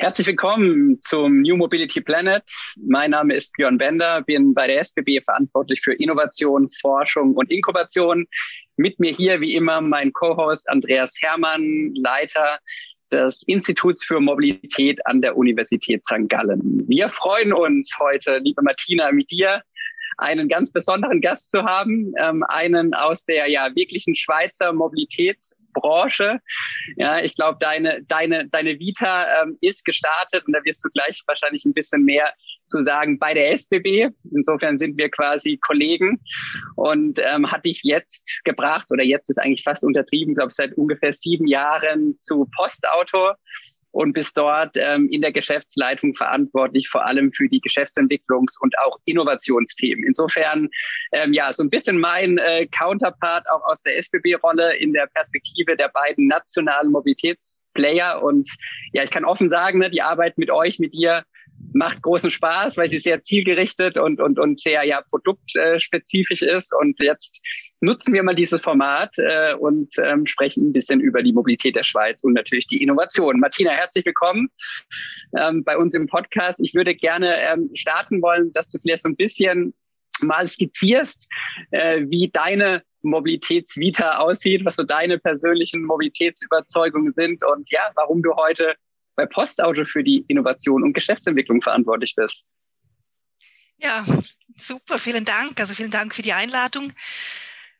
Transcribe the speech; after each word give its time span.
Herzlich 0.00 0.28
willkommen 0.28 0.98
zum 1.02 1.42
New 1.42 1.58
Mobility 1.58 2.00
Planet. 2.00 2.42
Mein 2.88 3.10
Name 3.10 3.34
ist 3.34 3.52
Björn 3.52 3.76
Bender, 3.76 4.22
bin 4.22 4.54
bei 4.54 4.66
der 4.66 4.80
SBB 4.80 5.22
verantwortlich 5.22 5.82
für 5.82 5.92
Innovation, 5.92 6.70
Forschung 6.80 7.34
und 7.34 7.50
Inkubation. 7.50 8.26
Mit 8.78 8.98
mir 8.98 9.12
hier 9.12 9.42
wie 9.42 9.54
immer 9.54 9.82
mein 9.82 10.14
Co-Host 10.14 10.70
Andreas 10.70 11.16
Hermann, 11.20 11.92
Leiter 11.94 12.60
des 13.12 13.42
Instituts 13.42 14.02
für 14.02 14.20
Mobilität 14.20 15.04
an 15.04 15.20
der 15.20 15.36
Universität 15.36 16.02
St. 16.04 16.30
Gallen. 16.30 16.88
Wir 16.88 17.10
freuen 17.10 17.52
uns 17.52 17.94
heute, 18.00 18.38
liebe 18.38 18.62
Martina, 18.62 19.12
mit 19.12 19.30
dir 19.30 19.60
einen 20.16 20.48
ganz 20.48 20.72
besonderen 20.72 21.20
Gast 21.20 21.50
zu 21.50 21.64
haben, 21.64 22.14
ähm, 22.16 22.42
einen 22.48 22.94
aus 22.94 23.24
der 23.24 23.50
ja 23.50 23.68
wirklichen 23.76 24.14
Schweizer 24.14 24.72
Mobilitätsbranche. 25.74 26.40
Ja, 26.96 27.20
ich 27.20 27.34
glaube, 27.34 27.58
deine, 27.60 28.02
deine, 28.04 28.48
deine 28.48 28.78
Vita 28.78 29.42
ähm, 29.42 29.58
ist 29.60 29.84
gestartet 29.84 30.44
und 30.46 30.52
da 30.52 30.64
wirst 30.64 30.84
du 30.84 30.88
gleich 30.90 31.22
wahrscheinlich 31.26 31.64
ein 31.64 31.74
bisschen 31.74 32.04
mehr 32.04 32.32
zu 32.68 32.82
sagen 32.82 33.18
bei 33.18 33.34
der 33.34 33.52
SBB. 33.52 34.10
Insofern 34.32 34.78
sind 34.78 34.96
wir 34.96 35.10
quasi 35.10 35.58
Kollegen 35.58 36.20
und 36.76 37.18
ähm, 37.20 37.50
hat 37.50 37.64
dich 37.64 37.80
jetzt 37.82 38.40
gebracht 38.44 38.86
oder 38.90 39.04
jetzt 39.04 39.30
ist 39.30 39.38
eigentlich 39.38 39.62
fast 39.64 39.84
untertrieben, 39.84 40.34
glaube 40.34 40.52
seit 40.52 40.74
ungefähr 40.74 41.12
sieben 41.12 41.46
Jahren 41.46 42.16
zu 42.20 42.48
Postauto 42.56 43.32
und 43.92 44.12
bis 44.12 44.32
dort 44.32 44.76
ähm, 44.76 45.08
in 45.10 45.20
der 45.20 45.32
Geschäftsleitung 45.32 46.14
verantwortlich, 46.14 46.88
vor 46.88 47.04
allem 47.04 47.32
für 47.32 47.48
die 47.48 47.60
Geschäftsentwicklungs- 47.60 48.58
und 48.60 48.78
auch 48.78 48.98
Innovationsthemen. 49.04 50.04
Insofern 50.04 50.68
ähm, 51.12 51.32
ja 51.32 51.52
so 51.52 51.62
ein 51.62 51.70
bisschen 51.70 51.98
mein 51.98 52.38
äh, 52.38 52.66
Counterpart 52.66 53.46
auch 53.50 53.62
aus 53.64 53.82
der 53.82 53.96
SBB-Rolle 53.98 54.76
in 54.76 54.92
der 54.92 55.06
Perspektive 55.06 55.76
der 55.76 55.88
beiden 55.88 56.26
nationalen 56.28 56.90
Mobilitätsplayer. 56.90 58.22
Und 58.22 58.50
ja, 58.92 59.02
ich 59.02 59.10
kann 59.10 59.24
offen 59.24 59.50
sagen, 59.50 59.78
ne, 59.78 59.90
die 59.90 60.02
Arbeit 60.02 60.38
mit 60.38 60.50
euch, 60.50 60.78
mit 60.78 60.92
dir 60.92 61.24
macht 61.72 62.02
großen 62.02 62.30
Spaß, 62.30 62.76
weil 62.76 62.88
sie 62.88 62.98
sehr 62.98 63.22
zielgerichtet 63.22 63.98
und, 63.98 64.20
und, 64.20 64.38
und 64.38 64.60
sehr 64.60 64.84
ja 64.84 65.02
produktspezifisch 65.02 66.42
ist. 66.42 66.72
Und 66.74 66.98
jetzt 67.00 67.40
nutzen 67.80 68.12
wir 68.12 68.22
mal 68.22 68.34
dieses 68.34 68.60
Format 68.60 69.14
äh, 69.18 69.54
und 69.54 69.94
ähm, 70.02 70.26
sprechen 70.26 70.68
ein 70.68 70.72
bisschen 70.72 71.00
über 71.00 71.22
die 71.22 71.32
Mobilität 71.32 71.76
der 71.76 71.84
Schweiz 71.84 72.24
und 72.24 72.34
natürlich 72.34 72.66
die 72.66 72.82
Innovation. 72.82 73.40
Martina, 73.40 73.70
herzlich 73.70 74.04
willkommen 74.04 74.48
ähm, 75.38 75.64
bei 75.64 75.76
uns 75.76 75.94
im 75.94 76.06
Podcast. 76.06 76.58
Ich 76.60 76.74
würde 76.74 76.94
gerne 76.94 77.36
ähm, 77.40 77.70
starten 77.74 78.22
wollen, 78.22 78.52
dass 78.52 78.68
du 78.68 78.78
vielleicht 78.78 79.02
so 79.02 79.08
ein 79.08 79.16
bisschen 79.16 79.74
mal 80.22 80.46
skizzierst, 80.46 81.28
äh, 81.70 82.02
wie 82.08 82.30
deine 82.32 82.82
Mobilitätsvita 83.02 84.18
aussieht, 84.18 84.64
was 84.64 84.76
so 84.76 84.82
deine 84.82 85.18
persönlichen 85.18 85.84
Mobilitätsüberzeugungen 85.84 87.12
sind 87.12 87.42
und 87.44 87.70
ja, 87.70 87.90
warum 87.94 88.22
du 88.22 88.34
heute 88.34 88.74
bei 89.20 89.26
Postauto 89.26 89.84
für 89.84 90.02
die 90.02 90.24
Innovation 90.28 90.82
und 90.82 90.94
Geschäftsentwicklung 90.94 91.60
verantwortlich 91.60 92.14
bist. 92.16 92.46
Ja, 93.76 94.06
super, 94.56 94.98
vielen 94.98 95.26
Dank. 95.26 95.60
Also 95.60 95.74
vielen 95.74 95.90
Dank 95.90 96.14
für 96.14 96.22
die 96.22 96.32
Einladung. 96.32 96.92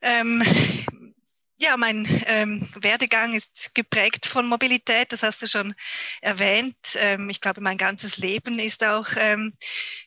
Ähm, 0.02 0.42
ja, 1.58 1.76
mein 1.76 2.06
ähm, 2.26 2.66
Werdegang 2.80 3.34
ist 3.34 3.74
geprägt 3.74 4.26
von 4.26 4.46
Mobilität, 4.46 5.12
das 5.12 5.22
hast 5.22 5.42
du 5.42 5.46
schon 5.46 5.74
erwähnt. 6.22 6.76
Ähm, 6.94 7.28
ich 7.28 7.42
glaube, 7.42 7.60
mein 7.60 7.76
ganzes 7.76 8.16
Leben 8.16 8.58
ist 8.58 8.82
auch 8.82 9.08
ähm, 9.16 9.52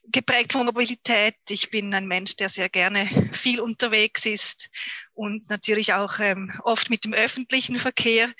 geprägt 0.03 0.53
von 0.53 0.65
Mobilität. 0.65 1.35
Ich 1.49 1.69
bin 1.69 1.93
ein 1.93 2.07
Mensch, 2.07 2.35
der 2.35 2.49
sehr 2.49 2.69
gerne 2.69 3.29
viel 3.33 3.59
unterwegs 3.59 4.25
ist 4.25 4.69
und 5.13 5.49
natürlich 5.49 5.93
auch 5.93 6.19
ähm, 6.19 6.51
oft 6.63 6.89
mit 6.89 7.03
dem 7.05 7.13
öffentlichen 7.13 7.77
Verkehr 7.77 8.31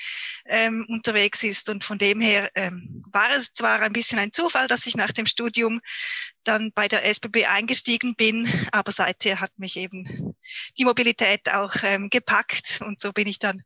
ähm, 0.46 0.86
unterwegs 0.90 1.44
ist. 1.44 1.70
Und 1.70 1.84
von 1.84 1.98
dem 1.98 2.20
her 2.22 2.50
ähm, 2.56 3.04
war 3.12 3.32
es 3.36 3.54
zwar 3.54 3.82
ein 3.82 3.94
bisschen 3.94 4.20
ein 4.20 4.34
Zufall, 4.34 4.68
dass 4.68 4.86
ich 4.86 4.96
nach 4.96 5.12
dem 5.12 5.26
Studium 5.26 5.82
dann 6.44 6.72
bei 6.74 6.88
der 6.88 7.06
SBB 7.06 7.46
eingestiegen 7.46 8.16
bin, 8.16 8.50
aber 8.72 8.92
seither 8.92 9.40
hat 9.40 9.58
mich 9.58 9.78
eben 9.78 10.36
die 10.78 10.86
Mobilität 10.86 11.50
auch 11.50 11.74
ähm, 11.84 12.10
gepackt 12.10 12.82
und 12.82 13.00
so 13.00 13.14
bin 13.14 13.28
ich 13.28 13.40
dann 13.40 13.62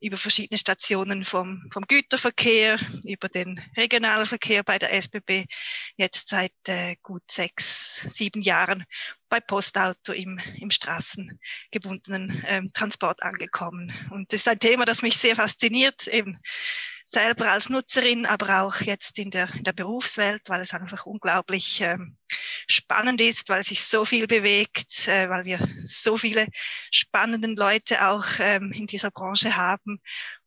über 0.00 0.16
verschiedene 0.16 0.58
Stationen 0.58 1.24
vom, 1.24 1.68
vom 1.72 1.84
Güterverkehr, 1.86 2.78
über 3.04 3.28
den 3.28 3.60
Regionalverkehr 3.76 4.62
bei 4.62 4.78
der 4.78 4.92
SBB, 4.92 5.46
jetzt 5.96 6.28
seit 6.28 6.52
äh, 6.68 6.96
gut 7.02 7.22
sechs, 7.30 8.02
sieben 8.14 8.42
Jahren 8.42 8.84
bei 9.28 9.40
Postauto 9.40 10.12
im, 10.12 10.38
im 10.58 10.70
straßengebundenen 10.70 12.44
ähm, 12.46 12.70
Transport 12.72 13.22
angekommen. 13.22 13.92
Und 14.10 14.32
das 14.32 14.40
ist 14.40 14.48
ein 14.48 14.58
Thema, 14.58 14.84
das 14.84 15.02
mich 15.02 15.16
sehr 15.16 15.36
fasziniert, 15.36 16.06
eben 16.06 16.38
selber 17.06 17.52
als 17.52 17.70
Nutzerin, 17.70 18.26
aber 18.26 18.62
auch 18.62 18.80
jetzt 18.80 19.18
in 19.18 19.30
der, 19.30 19.48
in 19.54 19.62
der 19.62 19.72
Berufswelt, 19.72 20.42
weil 20.48 20.60
es 20.60 20.74
einfach 20.74 21.06
unglaublich 21.06 21.80
ähm, 21.80 22.16
spannend 22.66 23.20
ist, 23.20 23.48
weil 23.48 23.62
sich 23.62 23.84
so 23.84 24.04
viel 24.04 24.26
bewegt, 24.26 25.06
äh, 25.06 25.30
weil 25.30 25.44
wir 25.44 25.58
so 25.84 26.16
viele 26.16 26.48
spannenden 26.90 27.54
Leute 27.54 28.06
auch 28.06 28.26
ähm, 28.40 28.72
in 28.72 28.86
dieser 28.86 29.12
Branche 29.12 29.56
haben 29.56 30.00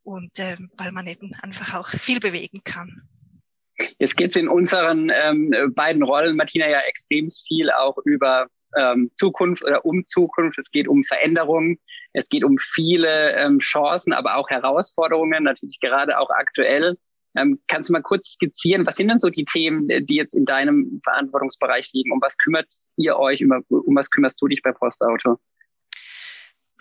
und 0.04 0.38
ähm, 0.38 0.70
weil 0.76 0.92
man 0.92 1.08
eben 1.08 1.34
einfach 1.42 1.76
auch 1.76 1.88
viel 1.88 2.20
bewegen 2.20 2.62
kann. 2.64 3.04
Jetzt 3.98 4.18
geht 4.18 4.32
es 4.32 4.36
in 4.36 4.50
unseren 4.50 5.10
ähm, 5.10 5.74
beiden 5.74 6.04
Rollen, 6.04 6.36
Martina, 6.36 6.68
ja 6.68 6.82
extrem 6.82 7.30
viel 7.30 7.72
auch 7.72 7.98
über 8.04 8.48
ähm, 8.78 9.12
Zukunft 9.16 9.64
oder 9.64 9.86
um 9.86 10.06
Zukunft. 10.06 10.58
Es 10.58 10.72
geht 10.72 10.88
um 10.88 11.04
Veränderungen. 11.04 11.80
Es 12.14 12.30
geht 12.30 12.44
um 12.44 12.58
viele 12.58 13.34
ähm, 13.34 13.60
Chancen, 13.60 14.14
aber 14.14 14.36
auch 14.36 14.50
Herausforderungen, 14.50 15.44
natürlich 15.44 15.80
gerade 15.80 16.20
auch 16.20 16.30
aktuell. 16.30 16.98
Ähm, 17.36 17.60
kannst 17.68 17.90
du 17.90 17.94
mal 17.94 18.02
kurz 18.02 18.32
skizzieren, 18.34 18.86
was 18.88 18.96
sind 18.96 19.08
denn 19.08 19.20
so 19.20 19.30
die 19.30 19.46
Themen, 19.46 19.88
die 19.88 20.16
jetzt 20.16 20.34
in 20.34 20.46
deinem 20.46 21.00
Verantwortungsbereich 21.04 21.92
liegen? 21.94 22.12
Um 22.12 22.22
was 22.22 22.38
kümmert 22.38 22.68
ihr 22.98 23.18
euch? 23.18 23.44
Um, 23.44 23.64
um 23.70 23.96
was 23.96 24.10
kümmerst 24.10 24.42
du 24.42 24.48
dich 24.48 24.62
bei 24.64 24.72
Postauto? 24.72 25.38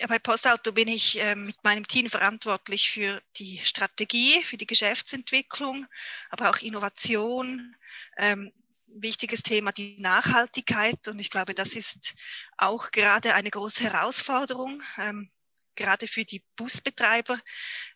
Ja, 0.01 0.07
bei 0.07 0.21
Postauto 0.21 0.73
bin 0.73 0.87
ich 0.87 1.21
äh, 1.21 1.35
mit 1.35 1.57
meinem 1.65 1.87
Team 1.87 2.09
verantwortlich 2.09 2.91
für 2.91 3.21
die 3.37 3.59
Strategie, 3.65 4.43
für 4.45 4.57
die 4.57 4.67
Geschäftsentwicklung, 4.67 5.87
aber 6.31 6.51
auch 6.51 6.59
Innovation, 6.59 7.75
ähm, 8.17 8.53
wichtiges 8.95 9.43
Thema 9.43 9.73
die 9.73 10.01
Nachhaltigkeit. 10.01 11.09
Und 11.09 11.19
ich 11.19 11.31
glaube, 11.31 11.55
das 11.55 11.75
ist 11.75 12.15
auch 12.57 12.91
gerade 12.91 13.35
eine 13.35 13.51
große 13.51 13.85
Herausforderung, 13.85 14.83
ähm, 14.99 15.31
gerade 15.75 16.09
für 16.09 16.25
die 16.25 16.43
Busbetreiber 16.57 17.39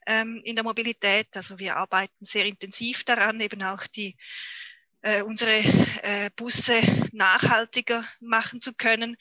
ähm, 0.07 0.41
in 0.45 0.55
der 0.55 0.65
Mobilität. 0.65 1.29
Also 1.35 1.59
wir 1.59 1.77
arbeiten 1.77 2.25
sehr 2.25 2.47
intensiv 2.47 3.05
daran, 3.05 3.41
eben 3.41 3.63
auch 3.63 3.87
die 3.87 4.17
äh, 5.03 5.23
unsere 5.23 5.59
äh, 6.03 6.31
Busse 6.37 6.81
nachhaltiger 7.13 8.05
machen 8.21 8.61
zu 8.61 8.73
können. 8.73 9.17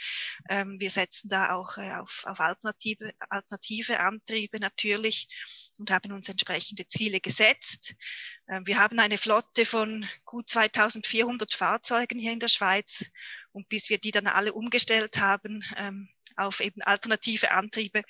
Ähm, 0.50 0.80
wir 0.80 0.90
setzen 0.90 1.30
da 1.30 1.56
auch 1.56 1.78
äh, 1.78 1.92
auf, 1.94 2.24
auf 2.26 2.40
alternative, 2.40 3.12
alternative 3.30 4.00
Antriebe 4.00 4.60
natürlich 4.60 5.28
und 5.80 5.92
haben 5.92 6.12
uns 6.12 6.30
entsprechende 6.30 6.88
Ziele 6.88 7.20
gesetzt. 7.20 7.96
Ähm, 8.48 8.66
wir 8.66 8.80
haben 8.80 9.00
eine 9.00 9.18
Flotte 9.18 9.66
von 9.66 10.08
gut 10.24 10.50
2400 10.50 11.54
Fahrzeugen 11.54 12.20
hier 12.20 12.34
in 12.34 12.40
der 12.40 12.48
Schweiz 12.48 13.06
und 13.52 13.68
bis 13.68 13.90
wir 13.90 13.98
die 13.98 14.12
dann 14.12 14.28
alle 14.28 14.54
umgestellt 14.54 15.18
haben, 15.18 15.64
ähm, 15.78 16.10
auf 16.38 16.60
eben 16.60 16.82
alternative 16.82 17.52
Antriebe, 17.52 18.04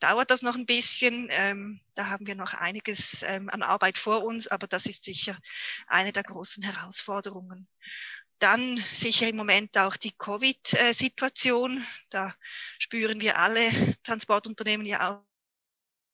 dauert 0.00 0.30
das 0.30 0.42
noch 0.42 0.54
ein 0.54 0.66
bisschen. 0.66 1.28
Ähm, 1.30 1.80
da 1.94 2.06
haben 2.06 2.26
wir 2.26 2.34
noch 2.34 2.54
einiges 2.54 3.22
ähm, 3.22 3.48
an 3.50 3.62
Arbeit 3.62 3.98
vor 3.98 4.24
uns, 4.24 4.48
aber 4.48 4.66
das 4.66 4.86
ist 4.86 5.04
sicher 5.04 5.38
eine 5.86 6.12
der 6.12 6.22
großen 6.22 6.62
Herausforderungen. 6.62 7.68
Dann 8.38 8.82
sicher 8.92 9.28
im 9.28 9.36
Moment 9.36 9.76
auch 9.78 9.96
die 9.96 10.12
Covid-Situation. 10.12 11.84
Da 12.08 12.34
spüren 12.78 13.20
wir 13.20 13.38
alle 13.38 13.96
Transportunternehmen 14.04 14.86
ja 14.86 15.10
auch, 15.10 15.24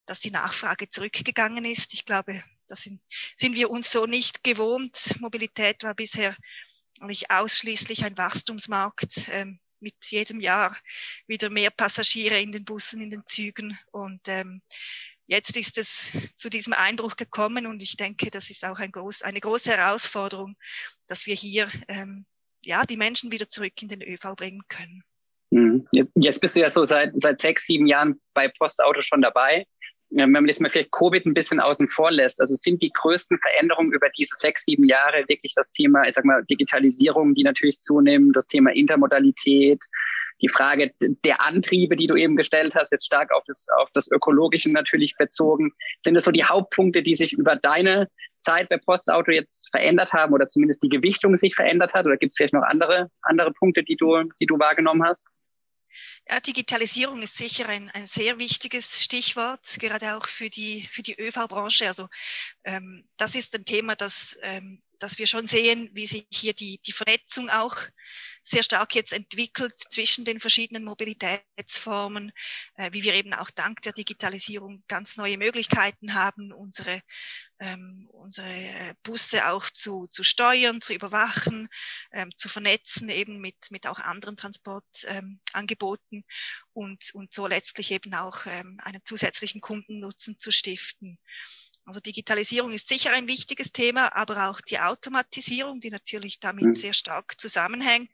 dass 0.06 0.20
die 0.20 0.31
Nachfrage 0.31 0.88
zurückgegangen 0.88 1.64
ist. 1.64 1.93
Ich 1.93 2.05
glaube, 2.05 2.43
das 2.67 2.82
sind, 2.82 3.02
sind 3.37 3.56
wir 3.56 3.70
uns 3.70 3.90
so 3.90 4.06
nicht 4.06 4.43
gewohnt. 4.43 5.20
Mobilität 5.20 5.82
war 5.82 5.94
bisher 5.94 6.34
nicht 7.00 7.31
ausschließlich 7.31 8.05
ein 8.05 8.17
Wachstumsmarkt. 8.17 9.28
Ähm, 9.28 9.61
mit 9.84 9.94
jedem 10.06 10.40
Jahr 10.40 10.76
wieder 11.28 11.50
mehr 11.50 11.70
Passagiere 11.70 12.40
in 12.40 12.50
den 12.50 12.64
Bussen, 12.64 13.00
in 13.00 13.10
den 13.10 13.22
Zügen. 13.26 13.78
Und 13.92 14.22
ähm, 14.26 14.62
jetzt 15.26 15.56
ist 15.56 15.78
es 15.78 16.10
zu 16.36 16.50
diesem 16.50 16.72
Einbruch 16.72 17.14
gekommen 17.14 17.66
und 17.66 17.82
ich 17.82 17.96
denke, 17.96 18.31
das 18.31 18.50
ist 18.50 18.64
auch 18.64 18.81
ein 18.81 18.90
groß, 18.90 19.22
eine 19.22 19.40
große 19.40 19.70
Herausforderung, 19.76 20.56
dass 21.06 21.26
wir 21.26 21.36
hier 21.36 21.69
ähm, 21.86 22.26
ja, 22.62 22.84
die 22.84 22.96
Menschen 22.96 23.31
wieder 23.31 23.48
zurück 23.48 23.81
in 23.81 23.88
den 23.88 24.02
ÖV 24.02 24.34
bringen 24.34 24.62
können. 24.69 25.04
Mhm. 25.50 25.87
Jetzt 26.14 26.40
bist 26.40 26.56
du 26.56 26.60
ja 26.60 26.70
so 26.70 26.84
seit, 26.84 27.12
seit 27.14 27.40
sechs, 27.40 27.66
sieben 27.66 27.87
Jahren 27.87 28.20
bei 28.32 28.48
Postauto 28.48 29.02
schon 29.02 29.22
dabei. 29.22 29.66
Wenn 30.14 30.31
man 30.31 30.46
jetzt 30.46 30.61
mal 30.61 30.70
vielleicht 30.70 30.93
Covid 30.93 31.26
ein 31.26 31.34
bisschen 31.34 31.61
außen 31.61 31.88
vor 31.88 32.11
lässt, 32.11 32.40
also 32.40 32.55
sind 32.55 32.82
die 32.82 32.93
größten 32.93 33.38
Veränderungen 33.38 33.93
über 33.93 34.08
diese 34.16 34.37
sechs, 34.37 34.64
sieben 34.64 34.84
Jahre 34.84 35.25
wirklich 35.28 35.55
das 35.55 35.72
Thema, 35.72 36.06
ich 36.06 36.14
sag 36.14 36.25
mal, 36.25 36.44
Digitalisierung, 36.44 37.34
die 37.34 37.43
natürlich 37.43 37.81
zunehmen, 37.81 38.32
das 38.32 38.46
Thema 38.46 38.72
Intermodalität, 38.72 39.82
die 40.40 40.49
Frage 40.49 40.93
der 41.00 41.40
Antriebe, 41.40 41.96
die 41.96 42.06
du 42.06 42.16
eben 42.16 42.37
gestellt 42.37 42.75
hast, 42.75 42.93
jetzt 42.93 43.06
stark 43.06 43.32
auf 43.32 43.43
das, 43.46 43.66
auf 43.81 43.88
das 43.93 44.11
Ökologische 44.11 44.70
natürlich 44.70 45.16
bezogen. 45.16 45.72
Sind 46.02 46.14
das 46.14 46.25
so 46.25 46.31
die 46.31 46.44
Hauptpunkte, 46.44 47.02
die 47.02 47.14
sich 47.14 47.32
über 47.32 47.56
deine 47.56 48.08
Zeit 48.43 48.69
bei 48.69 48.76
Postauto 48.76 49.31
jetzt 49.32 49.69
verändert 49.70 50.12
haben 50.12 50.32
oder 50.32 50.46
zumindest 50.46 50.82
die 50.82 50.88
Gewichtung 50.88 51.37
sich 51.37 51.55
verändert 51.55 51.94
hat? 51.94 52.06
Oder 52.06 52.16
gibt 52.16 52.32
es 52.32 52.37
vielleicht 52.37 52.55
noch 52.55 52.62
andere, 52.62 53.11
andere 53.22 53.52
Punkte, 53.52 53.82
die 53.82 53.96
du, 53.96 54.25
die 54.40 54.46
du 54.46 54.58
wahrgenommen 54.58 55.05
hast? 55.05 55.28
Ja, 56.29 56.41
Digitalisierung 56.41 57.23
ist 57.23 57.37
sicher 57.37 57.69
ein, 57.69 57.91
ein 57.91 58.06
sehr 58.06 58.38
wichtiges 58.38 59.02
Stichwort, 59.02 59.79
gerade 59.79 60.17
auch 60.17 60.26
für 60.26 60.50
die, 60.50 60.88
für 60.91 61.02
die 61.02 61.20
ÖV-Branche. 61.20 61.87
Also 61.87 62.08
ähm, 62.64 63.08
das 63.17 63.35
ist 63.35 63.55
ein 63.55 63.64
Thema, 63.64 63.96
das, 63.96 64.38
ähm, 64.43 64.82
das 64.99 65.19
wir 65.19 65.26
schon 65.26 65.46
sehen, 65.49 65.91
wie 65.93 66.06
sich 66.06 66.26
hier 66.31 66.55
die, 66.55 66.79
die 66.79 66.93
Vernetzung 66.93 67.50
auch 67.50 67.76
sehr 68.44 68.62
stark 68.62 68.94
jetzt 68.94 69.12
entwickelt 69.12 69.75
zwischen 69.91 70.26
den 70.26 70.38
verschiedenen 70.38 70.85
Mobilitätsformen, 70.85 72.31
äh, 72.76 72.93
wie 72.93 73.02
wir 73.02 73.14
eben 73.14 73.32
auch 73.32 73.50
dank 73.50 73.81
der 73.82 73.94
Digitalisierung 73.94 74.85
ganz 74.87 75.17
neue 75.17 75.38
Möglichkeiten 75.38 76.12
haben, 76.12 76.52
unsere, 76.52 77.00
ähm, 77.58 78.06
unsere 78.12 78.46
äh, 78.46 78.94
Busse 79.02 79.49
auch 79.49 79.70
zu, 79.70 80.05
zu 80.11 80.23
steuern, 80.23 80.82
zu 80.82 80.93
überwachen, 80.93 81.69
ähm, 82.12 82.32
zu 82.37 82.50
vernetzen, 82.50 83.08
eben 83.08 83.40
mit, 83.40 83.56
mit 83.70 83.87
auch 83.87 83.99
anderen 83.99 84.37
Transportangeboten 84.37 86.19
ähm, 86.19 86.25
und, 86.75 87.14
und 87.14 87.32
so 87.32 87.47
letztlich 87.47 87.93
eben 87.93 88.12
auch 88.12 88.44
ähm, 88.44 88.79
einen 88.82 89.00
zusätzlichen 89.05 89.62
Kundennutzen 89.62 90.38
zu 90.38 90.50
stiften. 90.50 91.19
Also 91.86 92.00
Digitalisierung 92.00 92.72
ist 92.72 92.88
sicher 92.88 93.12
ein 93.12 93.28
wichtiges 93.28 93.70
Thema, 93.72 94.16
aber 94.16 94.48
auch 94.48 94.62
die 94.62 94.81
Automatisierung, 94.81 95.81
die 95.81 95.90
natürlich 95.90 96.40
damit 96.40 96.64
mhm. 96.64 96.75
sehr 96.75 96.94
stark 96.94 97.38
zusammenhängt. 97.38 98.08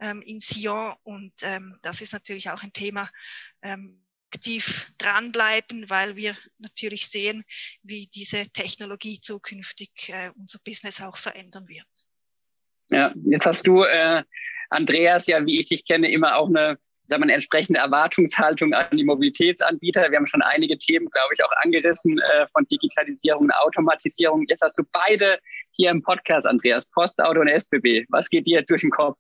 ähm, 0.01 0.23
in 0.23 0.41
Sion 0.41 0.95
und 1.03 1.35
ähm, 1.43 1.79
das 1.83 2.01
ist 2.01 2.15
natürlich 2.15 2.49
auch 2.49 2.63
ein 2.63 2.73
Thema, 2.73 3.11
ähm, 3.61 4.03
aktiv 4.37 4.93
dranbleiben, 4.99 5.89
weil 5.89 6.17
wir 6.17 6.37
natürlich 6.59 7.07
sehen, 7.07 7.45
wie 7.83 8.07
diese 8.09 8.49
Technologie 8.49 9.21
zukünftig 9.21 9.91
äh, 10.09 10.31
unser 10.37 10.59
Business 10.59 11.01
auch 11.01 11.17
verändern 11.17 11.69
wird. 11.69 12.06
Ja, 12.91 13.13
jetzt 13.25 13.47
hast 13.47 13.67
du, 13.67 13.83
äh, 13.83 14.23
Andreas, 14.71 15.27
ja, 15.27 15.45
wie 15.45 15.59
ich 15.59 15.69
dich 15.69 15.87
kenne, 15.87 16.11
immer 16.11 16.37
auch 16.37 16.49
eine, 16.49 16.79
sagen 17.09 17.23
wir, 17.23 17.25
eine 17.25 17.35
entsprechende 17.35 17.81
Erwartungshaltung 17.81 18.75
an 18.75 18.97
die 18.97 19.05
Mobilitätsanbieter. 19.05 20.11
Wir 20.11 20.19
haben 20.19 20.27
schon 20.27 20.43
einige 20.43 20.79
Themen, 20.79 21.09
glaube 21.11 21.35
ich, 21.35 21.45
auch 21.45 21.53
angerissen 21.63 22.19
äh, 22.19 22.47
von 22.49 22.67
Digitalisierung 22.67 23.45
und 23.45 23.53
Automatisierung. 23.53 24.45
Jetzt 24.49 24.63
hast 24.63 24.79
du 24.79 24.85
beide 24.93 25.39
hier 25.77 25.91
im 25.91 26.03
Podcast, 26.03 26.47
Andreas, 26.47 26.87
Postauto 26.87 27.41
und 27.41 27.49
SBB. 27.49 28.07
Was 28.09 28.29
geht 28.31 28.47
dir 28.47 28.63
durch 28.63 28.81
den 28.81 28.91
Kopf? 28.91 29.19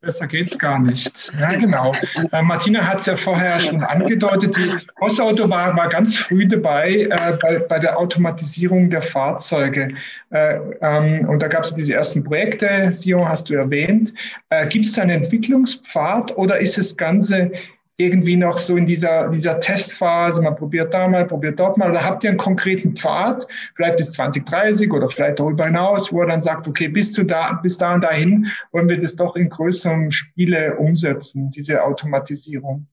Besser 0.00 0.26
geht's 0.26 0.58
gar 0.58 0.78
nicht. 0.78 1.32
Ja, 1.38 1.52
genau. 1.52 1.94
Äh, 2.32 2.42
Martina 2.42 2.86
hat 2.86 3.00
es 3.00 3.06
ja 3.06 3.16
vorher 3.16 3.60
schon 3.60 3.82
angedeutet. 3.82 4.56
Die 4.56 4.74
Postauto 4.98 5.50
war, 5.50 5.76
war 5.76 5.90
ganz 5.90 6.16
früh 6.16 6.46
dabei 6.46 7.08
äh, 7.10 7.36
bei, 7.42 7.58
bei 7.58 7.78
der 7.78 7.98
Automatisierung 7.98 8.88
der 8.88 9.02
Fahrzeuge. 9.02 9.94
Äh, 10.30 10.60
ähm, 10.80 11.28
und 11.28 11.40
da 11.42 11.48
gab 11.48 11.64
es 11.64 11.74
diese 11.74 11.92
ersten 11.92 12.24
Projekte, 12.24 12.90
Sion 12.90 13.28
hast 13.28 13.50
du 13.50 13.54
erwähnt. 13.54 14.14
Äh, 14.48 14.66
Gibt 14.68 14.86
es 14.86 14.92
da 14.92 15.02
einen 15.02 15.22
Entwicklungspfad 15.22 16.34
oder 16.38 16.58
ist 16.58 16.78
das 16.78 16.96
Ganze 16.96 17.52
irgendwie 17.98 18.36
noch 18.36 18.58
so 18.58 18.76
in 18.76 18.86
dieser, 18.86 19.28
dieser 19.30 19.58
Testphase, 19.58 20.42
man 20.42 20.56
probiert 20.56 20.92
da 20.92 21.08
mal, 21.08 21.26
probiert 21.26 21.58
dort 21.58 21.78
mal, 21.78 21.90
oder 21.90 22.04
habt 22.04 22.24
ihr 22.24 22.30
einen 22.30 22.38
konkreten 22.38 22.94
Pfad, 22.94 23.46
vielleicht 23.74 23.96
bis 23.96 24.12
2030 24.12 24.92
oder 24.92 25.08
vielleicht 25.08 25.38
darüber 25.38 25.64
hinaus, 25.64 26.12
wo 26.12 26.20
er 26.20 26.26
dann 26.26 26.42
sagt, 26.42 26.68
okay, 26.68 26.88
bis 26.88 27.12
zu 27.12 27.24
da, 27.24 27.52
bis 27.62 27.78
da 27.78 27.94
und 27.94 28.02
dahin 28.02 28.52
wollen 28.72 28.88
wir 28.88 28.98
das 28.98 29.16
doch 29.16 29.34
in 29.36 29.48
größeren 29.48 30.12
Spiele 30.12 30.76
umsetzen, 30.76 31.50
diese 31.50 31.82
Automatisierung? 31.82 32.86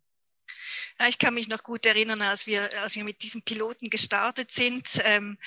Ich 1.09 1.19
kann 1.19 1.33
mich 1.33 1.49
noch 1.49 1.63
gut 1.63 1.85
erinnern, 1.85 2.21
als 2.21 2.47
wir, 2.47 2.61
als 2.81 2.95
wir 2.95 3.03
mit 3.03 3.23
diesem 3.23 3.41
Piloten 3.41 3.89
gestartet 3.89 4.51
sind 4.51 4.88
ähm, 5.03 5.38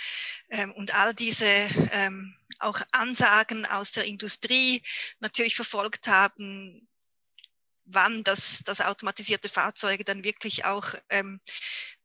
ähm, 0.51 0.73
und 0.73 0.95
all 0.95 1.15
diese 1.15 1.47
ähm, 1.93 2.35
auch 2.59 2.81
Ansagen 2.91 3.65
aus 3.65 3.93
der 3.93 4.05
Industrie 4.05 4.83
natürlich 5.21 5.55
verfolgt 5.55 6.09
haben, 6.09 6.87
wann 7.87 8.25
das, 8.25 8.63
das 8.65 8.81
automatisierte 8.81 9.49
Fahrzeuge 9.49 10.05
dann 10.05 10.25
wirklich 10.25 10.65
auch 10.65 10.95
ähm, 11.09 11.41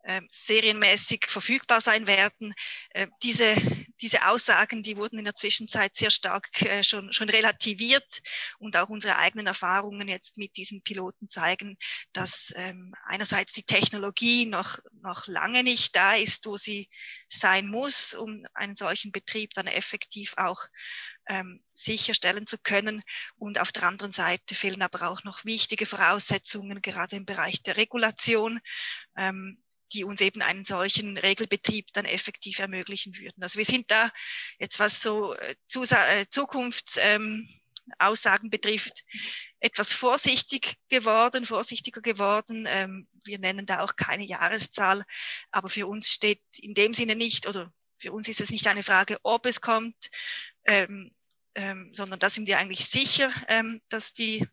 äh, 0.03 0.21
serienmäßig 0.29 1.25
verfügbar 1.27 1.81
sein 1.81 2.07
werden. 2.07 2.53
Äh, 2.91 3.07
diese, 3.23 3.55
diese 4.01 4.27
Aussagen, 4.27 4.83
die 4.83 4.97
wurden 4.97 5.19
in 5.19 5.25
der 5.25 5.35
Zwischenzeit 5.35 5.95
sehr 5.95 6.11
stark 6.11 6.61
äh, 6.63 6.83
schon, 6.83 7.13
schon 7.13 7.29
relativiert 7.29 8.21
und 8.59 8.75
auch 8.77 8.89
unsere 8.89 9.17
eigenen 9.17 9.47
Erfahrungen 9.47 10.07
jetzt 10.07 10.37
mit 10.37 10.57
diesen 10.57 10.81
Piloten 10.81 11.29
zeigen, 11.29 11.77
dass 12.13 12.53
ähm, 12.55 12.93
einerseits 13.05 13.53
die 13.53 13.63
Technologie 13.63 14.45
noch, 14.45 14.79
noch 15.01 15.27
lange 15.27 15.63
nicht 15.63 15.95
da 15.95 16.15
ist, 16.15 16.45
wo 16.45 16.57
sie 16.57 16.89
sein 17.29 17.67
muss, 17.67 18.13
um 18.13 18.45
einen 18.53 18.75
solchen 18.75 19.11
Betrieb 19.11 19.53
dann 19.53 19.67
effektiv 19.67 20.33
auch 20.37 20.61
ähm, 21.27 21.63
sicherstellen 21.73 22.47
zu 22.47 22.57
können. 22.57 23.03
Und 23.37 23.59
auf 23.59 23.71
der 23.71 23.83
anderen 23.83 24.11
Seite 24.11 24.55
fehlen 24.55 24.81
aber 24.81 25.09
auch 25.09 25.23
noch 25.23 25.45
wichtige 25.45 25.85
Voraussetzungen, 25.85 26.81
gerade 26.81 27.15
im 27.15 27.25
Bereich 27.25 27.61
der 27.63 27.77
Regulation, 27.77 28.59
ähm, 29.15 29.60
die 29.93 30.03
uns 30.03 30.21
eben 30.21 30.41
einen 30.41 30.65
solchen 30.65 31.17
Regelbetrieb 31.17 31.91
dann 31.93 32.05
effektiv 32.05 32.59
ermöglichen 32.59 33.17
würden. 33.17 33.43
Also 33.43 33.57
wir 33.57 33.65
sind 33.65 33.91
da 33.91 34.11
jetzt, 34.59 34.79
was 34.79 35.01
so 35.01 35.33
äh, 35.33 35.55
äh 35.75 36.25
Zukunftsaussagen 36.29 37.47
ähm, 38.45 38.49
betrifft, 38.49 39.03
etwas 39.59 39.93
vorsichtig 39.93 40.77
geworden, 40.89 41.45
vorsichtiger 41.45 42.01
geworden. 42.01 42.65
Ähm, 42.67 43.07
wir 43.25 43.39
nennen 43.39 43.65
da 43.65 43.81
auch 43.81 43.95
keine 43.95 44.25
Jahreszahl, 44.25 45.03
aber 45.51 45.69
für 45.69 45.87
uns 45.87 46.09
steht 46.09 46.41
in 46.57 46.73
dem 46.73 46.93
Sinne 46.93 47.15
nicht, 47.15 47.47
oder 47.47 47.71
für 47.97 48.11
uns 48.11 48.27
ist 48.27 48.41
es 48.41 48.49
nicht 48.49 48.67
eine 48.67 48.83
Frage, 48.83 49.19
ob 49.23 49.45
es 49.45 49.61
kommt, 49.61 50.09
ähm, 50.65 51.11
ähm, 51.55 51.93
sondern 51.93 52.19
da 52.19 52.29
sind 52.29 52.47
wir 52.47 52.57
eigentlich 52.57 52.85
sicher, 52.85 53.31
ähm, 53.47 53.81
dass 53.89 54.13
die 54.13 54.47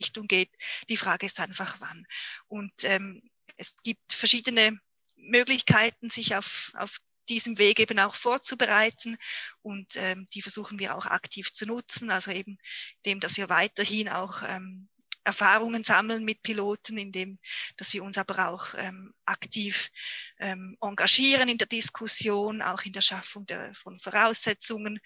Richtung 0.00 0.28
geht. 0.28 0.50
Die 0.88 0.96
Frage 0.96 1.26
ist 1.26 1.40
einfach 1.40 1.80
wann. 1.80 2.06
Und 2.46 2.72
ähm, 2.84 3.22
es 3.58 3.76
gibt 3.82 4.12
verschiedene 4.12 4.78
Möglichkeiten, 5.16 6.08
sich 6.08 6.36
auf, 6.36 6.72
auf 6.74 6.98
diesem 7.28 7.58
Weg 7.58 7.78
eben 7.80 7.98
auch 7.98 8.14
vorzubereiten 8.14 9.18
und 9.60 9.96
ähm, 9.96 10.24
die 10.32 10.40
versuchen 10.40 10.78
wir 10.78 10.96
auch 10.96 11.06
aktiv 11.06 11.52
zu 11.52 11.66
nutzen, 11.66 12.10
also 12.10 12.30
eben 12.30 12.58
dem, 13.04 13.20
dass 13.20 13.36
wir 13.36 13.48
weiterhin 13.50 14.08
auch 14.08 14.42
ähm, 14.46 14.88
Erfahrungen 15.28 15.84
sammeln 15.84 16.24
mit 16.24 16.42
Piloten, 16.42 16.96
indem 16.96 17.38
dass 17.76 17.92
wir 17.92 18.02
uns 18.02 18.16
aber 18.16 18.48
auch 18.48 18.72
ähm, 18.78 19.12
aktiv 19.26 19.90
ähm, 20.38 20.74
engagieren 20.80 21.50
in 21.50 21.58
der 21.58 21.66
Diskussion, 21.66 22.62
auch 22.62 22.82
in 22.82 22.92
der 22.92 23.02
Schaffung 23.02 23.44
der, 23.44 23.74
von 23.74 24.00
Voraussetzungen. 24.00 25.00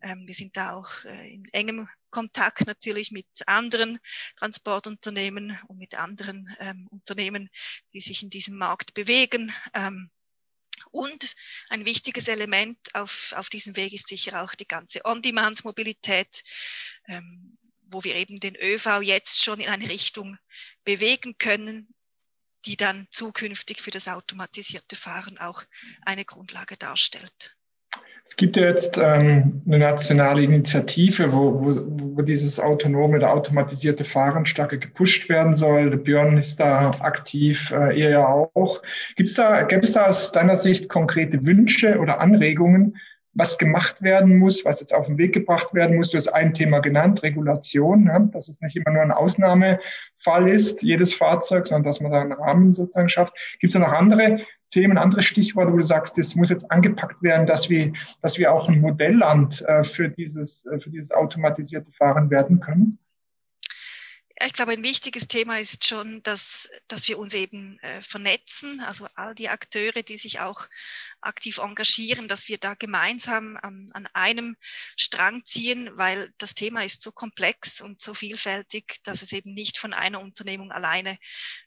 Ähm, 0.00 0.26
wir 0.26 0.34
sind 0.34 0.56
da 0.56 0.72
auch 0.72 1.04
äh, 1.04 1.32
in 1.32 1.44
engem 1.52 1.88
Kontakt 2.10 2.66
natürlich 2.66 3.12
mit 3.12 3.26
anderen 3.46 4.00
Transportunternehmen 4.36 5.56
und 5.68 5.78
mit 5.78 5.94
anderen 5.94 6.52
ähm, 6.58 6.88
Unternehmen, 6.90 7.48
die 7.92 8.00
sich 8.00 8.24
in 8.24 8.30
diesem 8.30 8.56
Markt 8.56 8.94
bewegen. 8.94 9.54
Ähm, 9.74 10.10
und 10.90 11.36
ein 11.68 11.86
wichtiges 11.86 12.26
Element 12.26 12.78
auf, 12.94 13.32
auf 13.36 13.48
diesem 13.48 13.76
Weg 13.76 13.92
ist 13.92 14.08
sicher 14.08 14.42
auch 14.42 14.54
die 14.54 14.66
ganze 14.66 15.04
On-Demand-Mobilität. 15.04 16.42
Ähm, 17.06 17.58
wo 17.90 18.04
wir 18.04 18.14
eben 18.16 18.40
den 18.40 18.56
ÖV 18.56 19.02
jetzt 19.02 19.42
schon 19.42 19.60
in 19.60 19.68
eine 19.68 19.88
Richtung 19.88 20.36
bewegen 20.84 21.36
können, 21.38 21.88
die 22.64 22.76
dann 22.76 23.06
zukünftig 23.10 23.80
für 23.80 23.90
das 23.90 24.08
automatisierte 24.08 24.96
Fahren 24.96 25.38
auch 25.38 25.62
eine 26.04 26.24
Grundlage 26.24 26.76
darstellt. 26.76 27.54
Es 28.28 28.36
gibt 28.36 28.58
ja 28.58 28.64
jetzt 28.64 28.98
ähm, 28.98 29.62
eine 29.66 29.78
nationale 29.78 30.42
Initiative, 30.42 31.32
wo, 31.32 31.64
wo, 31.64 32.16
wo 32.16 32.22
dieses 32.22 32.60
autonome 32.60 33.16
oder 33.16 33.32
automatisierte 33.32 34.04
Fahren 34.04 34.44
stärker 34.44 34.76
gepusht 34.76 35.30
werden 35.30 35.54
soll. 35.54 35.88
Der 35.88 35.96
Björn 35.96 36.36
ist 36.36 36.60
da 36.60 36.90
aktiv, 37.00 37.70
äh, 37.70 37.98
ihr 37.98 38.10
ja 38.10 38.26
auch. 38.26 38.82
Gibt's 39.16 39.32
da, 39.32 39.62
gäbe 39.62 39.80
es 39.80 39.92
da 39.92 40.06
aus 40.06 40.30
deiner 40.30 40.56
Sicht 40.56 40.90
konkrete 40.90 41.46
Wünsche 41.46 41.98
oder 41.98 42.20
Anregungen, 42.20 42.98
was 43.38 43.56
gemacht 43.56 44.02
werden 44.02 44.38
muss, 44.38 44.64
was 44.64 44.80
jetzt 44.80 44.92
auf 44.92 45.06
den 45.06 45.16
Weg 45.16 45.32
gebracht 45.32 45.72
werden 45.72 45.96
muss. 45.96 46.10
Du 46.10 46.16
hast 46.16 46.28
ein 46.28 46.54
Thema 46.54 46.80
genannt, 46.80 47.22
Regulation, 47.22 48.04
ne? 48.04 48.28
dass 48.32 48.48
es 48.48 48.60
nicht 48.60 48.76
immer 48.76 48.90
nur 48.90 49.02
ein 49.02 49.12
Ausnahmefall 49.12 50.48
ist, 50.48 50.82
jedes 50.82 51.14
Fahrzeug, 51.14 51.68
sondern 51.68 51.84
dass 51.84 52.00
man 52.00 52.10
da 52.10 52.20
einen 52.20 52.32
Rahmen 52.32 52.72
sozusagen 52.72 53.08
schafft. 53.08 53.32
Gibt 53.60 53.74
es 53.74 53.80
noch 53.80 53.92
andere 53.92 54.40
Themen, 54.70 54.98
andere 54.98 55.22
Stichworte, 55.22 55.72
wo 55.72 55.78
du 55.78 55.84
sagst, 55.84 56.18
das 56.18 56.34
muss 56.34 56.50
jetzt 56.50 56.70
angepackt 56.70 57.22
werden, 57.22 57.46
dass 57.46 57.70
wir, 57.70 57.92
dass 58.22 58.38
wir 58.38 58.52
auch 58.52 58.68
ein 58.68 58.80
Modellland 58.80 59.62
äh, 59.62 59.84
für, 59.84 60.08
dieses, 60.08 60.66
äh, 60.66 60.80
für 60.80 60.90
dieses 60.90 61.12
automatisierte 61.12 61.92
Fahren 61.92 62.30
werden 62.30 62.60
können? 62.60 62.98
Ich 64.44 64.52
glaube, 64.52 64.72
ein 64.72 64.84
wichtiges 64.84 65.26
Thema 65.26 65.58
ist 65.58 65.84
schon, 65.84 66.22
dass, 66.22 66.70
dass 66.86 67.08
wir 67.08 67.18
uns 67.18 67.34
eben 67.34 67.78
äh, 67.80 68.00
vernetzen, 68.02 68.80
also 68.86 69.06
all 69.14 69.34
die 69.34 69.48
Akteure, 69.48 70.02
die 70.02 70.16
sich 70.16 70.38
auch 70.40 70.68
aktiv 71.20 71.58
engagieren, 71.58 72.28
dass 72.28 72.48
wir 72.48 72.58
da 72.58 72.74
gemeinsam 72.74 73.56
an, 73.56 73.88
an 73.92 74.06
einem 74.12 74.56
Strang 74.96 75.44
ziehen, 75.44 75.90
weil 75.94 76.32
das 76.38 76.54
Thema 76.54 76.84
ist 76.84 77.02
so 77.02 77.12
komplex 77.12 77.80
und 77.80 78.02
so 78.02 78.14
vielfältig, 78.14 78.96
dass 79.04 79.22
es 79.22 79.32
eben 79.32 79.54
nicht 79.54 79.78
von 79.78 79.92
einer 79.92 80.20
Unternehmung 80.20 80.72
alleine 80.72 81.18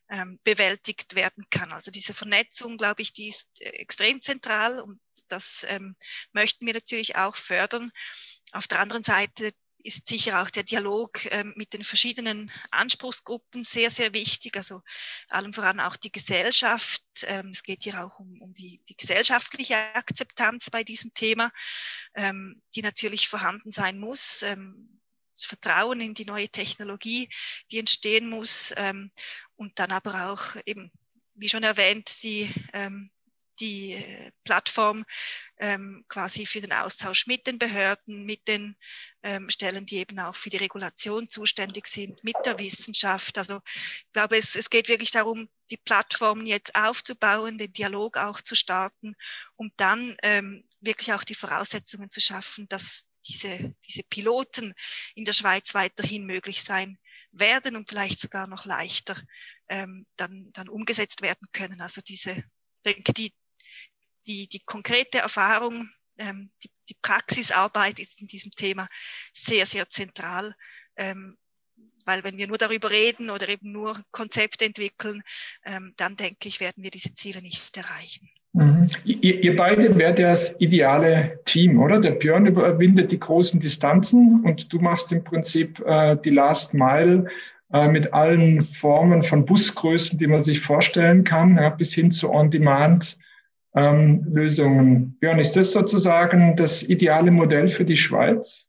ähm, 0.10 0.40
bewältigt 0.44 1.16
werden 1.16 1.46
kann. 1.50 1.72
Also 1.72 1.92
diese 1.92 2.14
Vernetzung, 2.14 2.78
glaube 2.78 3.02
ich, 3.02 3.14
die 3.14 3.30
ist 3.30 3.48
äh, 3.60 3.70
extrem 3.70 4.22
zentral 4.22 4.80
und 4.82 5.00
das 5.28 5.66
ähm, 5.70 5.96
möchten 6.34 6.66
wir 6.66 6.74
natürlich 6.74 7.16
auch 7.16 7.36
fördern. 7.36 7.92
Auf 8.52 8.68
der 8.68 8.80
anderen 8.80 9.04
Seite 9.04 9.52
ist 9.84 10.08
sicher 10.08 10.42
auch 10.42 10.50
der 10.50 10.64
Dialog 10.64 11.26
ähm, 11.32 11.54
mit 11.56 11.74
den 11.74 11.84
verschiedenen 11.84 12.52
Anspruchsgruppen 12.72 13.64
sehr, 13.64 13.90
sehr 13.90 14.14
wichtig. 14.14 14.58
Also 14.58 14.82
allem 15.30 15.54
voran 15.54 15.80
auch 15.80 15.96
die 15.96 16.12
Gesellschaft. 16.12 17.04
Ähm, 17.24 17.50
es 17.50 17.64
geht 17.64 17.84
hier 17.84 18.04
auch 18.04 18.20
um, 18.20 18.42
um 18.42 18.54
die, 18.54 18.82
die, 18.90 18.96
gesellschaftliche 18.96 19.76
Akzeptanz 19.96 20.70
bei 20.70 20.84
diesem 20.84 21.14
Thema, 21.14 21.52
ähm, 22.14 22.62
die 22.76 22.82
natürlich 22.82 23.28
vorhanden 23.28 23.72
sein 23.72 24.00
muss. 24.00 24.40
Das 24.40 25.46
Vertrauen 25.46 26.02
in 26.02 26.14
die 26.14 26.26
neue 26.26 26.50
Technologie, 26.50 27.30
die 27.72 27.80
entstehen 27.80 28.30
muss. 28.30 28.74
Und 29.56 29.80
dann 29.80 29.92
aber 29.92 30.32
auch 30.32 30.56
eben, 30.66 30.92
wie 31.34 31.50
schon 31.50 31.64
erwähnt, 31.64 32.22
die 32.22 32.54
die 33.62 33.94
äh, 33.94 34.32
Plattform 34.44 35.06
ähm, 35.58 36.04
quasi 36.10 36.46
für 36.46 36.60
den 36.60 36.74
Austausch 36.74 37.28
mit 37.28 37.48
den 37.48 37.60
Behörden, 37.60 38.26
mit 38.26 38.48
den 38.48 38.76
ähm, 39.24 39.50
Stellen, 39.50 39.86
die 39.86 39.98
eben 39.98 40.20
auch 40.20 40.36
für 40.36 40.50
die 40.50 40.58
Regulation 40.58 41.30
zuständig 41.30 41.88
sind, 41.88 42.24
mit 42.24 42.36
der 42.46 42.60
Wissenschaft. 42.60 43.38
Also 43.38 43.62
ich 43.66 44.12
glaube, 44.12 44.38
es, 44.38 44.56
es 44.56 44.70
geht 44.70 44.90
wirklich 44.90 45.12
darum, 45.12 45.48
die 45.70 45.78
Plattformen 45.78 46.46
jetzt 46.46 46.76
aufzubauen, 46.76 47.58
den 47.58 47.72
Dialog 47.72 48.18
auch 48.18 48.42
zu 48.42 48.56
starten, 48.56 49.16
um 49.56 49.72
dann 49.78 50.18
ähm, 50.24 50.68
wirklich 50.82 51.14
auch 51.14 51.24
die 51.24 51.36
Voraussetzungen 51.36 52.10
zu 52.10 52.20
schaffen, 52.20 52.68
dass 52.68 53.06
diese, 53.28 53.76
diese 53.88 54.04
Piloten 54.04 54.74
in 55.14 55.26
der 55.26 55.34
Schweiz 55.34 55.76
weiterhin 55.76 56.26
möglich 56.26 56.64
sein 56.64 56.98
werden 57.32 57.76
und 57.76 57.88
vielleicht 57.88 58.20
sogar 58.20 58.48
noch 58.48 58.66
leichter 58.66 59.16
ähm, 59.70 60.06
dann, 60.18 60.50
dann 60.54 60.68
umgesetzt 60.68 61.22
werden 61.22 61.48
können. 61.54 61.80
Also 61.82 62.02
diese, 62.02 62.44
denke, 62.86 63.14
die, 63.14 63.34
die, 64.28 64.48
die 64.48 64.62
konkrete 64.66 65.20
Erfahrung, 65.20 65.90
ähm, 66.18 66.52
die, 66.64 66.70
die 66.90 66.98
Praxisarbeit 67.02 68.00
ist 68.00 68.22
in 68.22 68.28
diesem 68.28 68.52
Thema 68.52 68.88
sehr, 69.34 69.66
sehr 69.66 69.90
zentral. 69.90 70.54
Ähm, 70.96 71.38
weil 72.06 72.24
wenn 72.24 72.38
wir 72.38 72.48
nur 72.48 72.58
darüber 72.58 72.90
reden 72.90 73.30
oder 73.30 73.48
eben 73.48 73.72
nur 73.72 73.96
Konzepte 74.12 74.66
entwickeln, 74.66 75.22
ähm, 75.66 75.94
dann 75.98 76.16
denke 76.16 76.48
ich, 76.48 76.60
werden 76.60 76.84
wir 76.84 76.92
diese 76.92 77.14
Ziele 77.14 77.42
nicht 77.42 77.78
erreichen. 77.78 78.30
Mhm. 78.54 78.90
Ihr, 79.06 79.44
ihr, 79.44 79.56
beide 79.56 79.98
wärt 79.98 80.20
das 80.20 80.60
ideale 80.60 81.40
Team, 81.46 81.80
oder? 81.80 82.00
Der 82.00 82.12
Björn 82.12 82.48
überwindet 82.48 83.12
die 83.12 83.20
großen 83.20 83.60
Distanzen 83.60 84.44
und 84.44 84.74
du 84.74 84.80
machst 84.80 85.12
im 85.12 85.24
Prinzip 85.24 85.80
äh, 85.86 86.18
die 86.18 86.32
Last 86.32 86.74
Mile 86.74 87.28
äh, 87.72 87.88
mit 87.88 88.14
allen 88.14 88.64
Formen 88.64 89.24
von 89.24 89.46
Busgrößen, 89.46 90.20
die 90.20 90.28
man 90.28 90.42
sich 90.42 90.60
vorstellen 90.60 91.24
kann, 91.24 91.56
ja, 91.56 91.70
bis 91.70 91.94
hin 91.94 92.12
zu 92.12 92.30
On-Demand 92.30 93.18
ähm, 93.76 94.26
Lösungen. 94.34 95.18
Björn, 95.20 95.40
ist 95.40 95.56
das 95.56 95.72
sozusagen 95.72 96.56
das 96.56 96.84
ideale 96.84 97.32
Modell 97.32 97.70
für 97.70 97.86
die 97.86 97.98
Schweiz? 97.98 98.68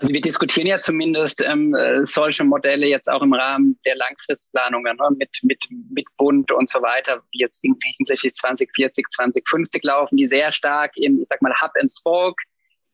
Also 0.00 0.14
wir 0.14 0.20
diskutieren 0.20 0.68
ja 0.68 0.80
zumindest 0.80 1.42
ähm, 1.44 1.74
solche 2.02 2.44
Modelle 2.44 2.86
jetzt 2.86 3.10
auch 3.10 3.20
im 3.20 3.34
Rahmen 3.34 3.78
der 3.84 3.96
Langfristplanungen 3.96 4.96
ne, 4.96 5.08
mit, 5.18 5.30
mit, 5.42 5.58
mit 5.90 6.06
Bund 6.16 6.52
und 6.52 6.70
so 6.70 6.80
weiter, 6.80 7.20
die 7.34 7.40
jetzt 7.40 7.60
hinsichtlich 7.62 8.32
2040, 8.34 9.06
2050 9.10 9.82
laufen, 9.82 10.16
die 10.16 10.26
sehr 10.26 10.52
stark 10.52 10.96
in, 10.96 11.20
ich 11.20 11.26
sag 11.26 11.42
mal, 11.42 11.52
Hub 11.60 11.72
and 11.80 11.90
Spoke 11.90 12.40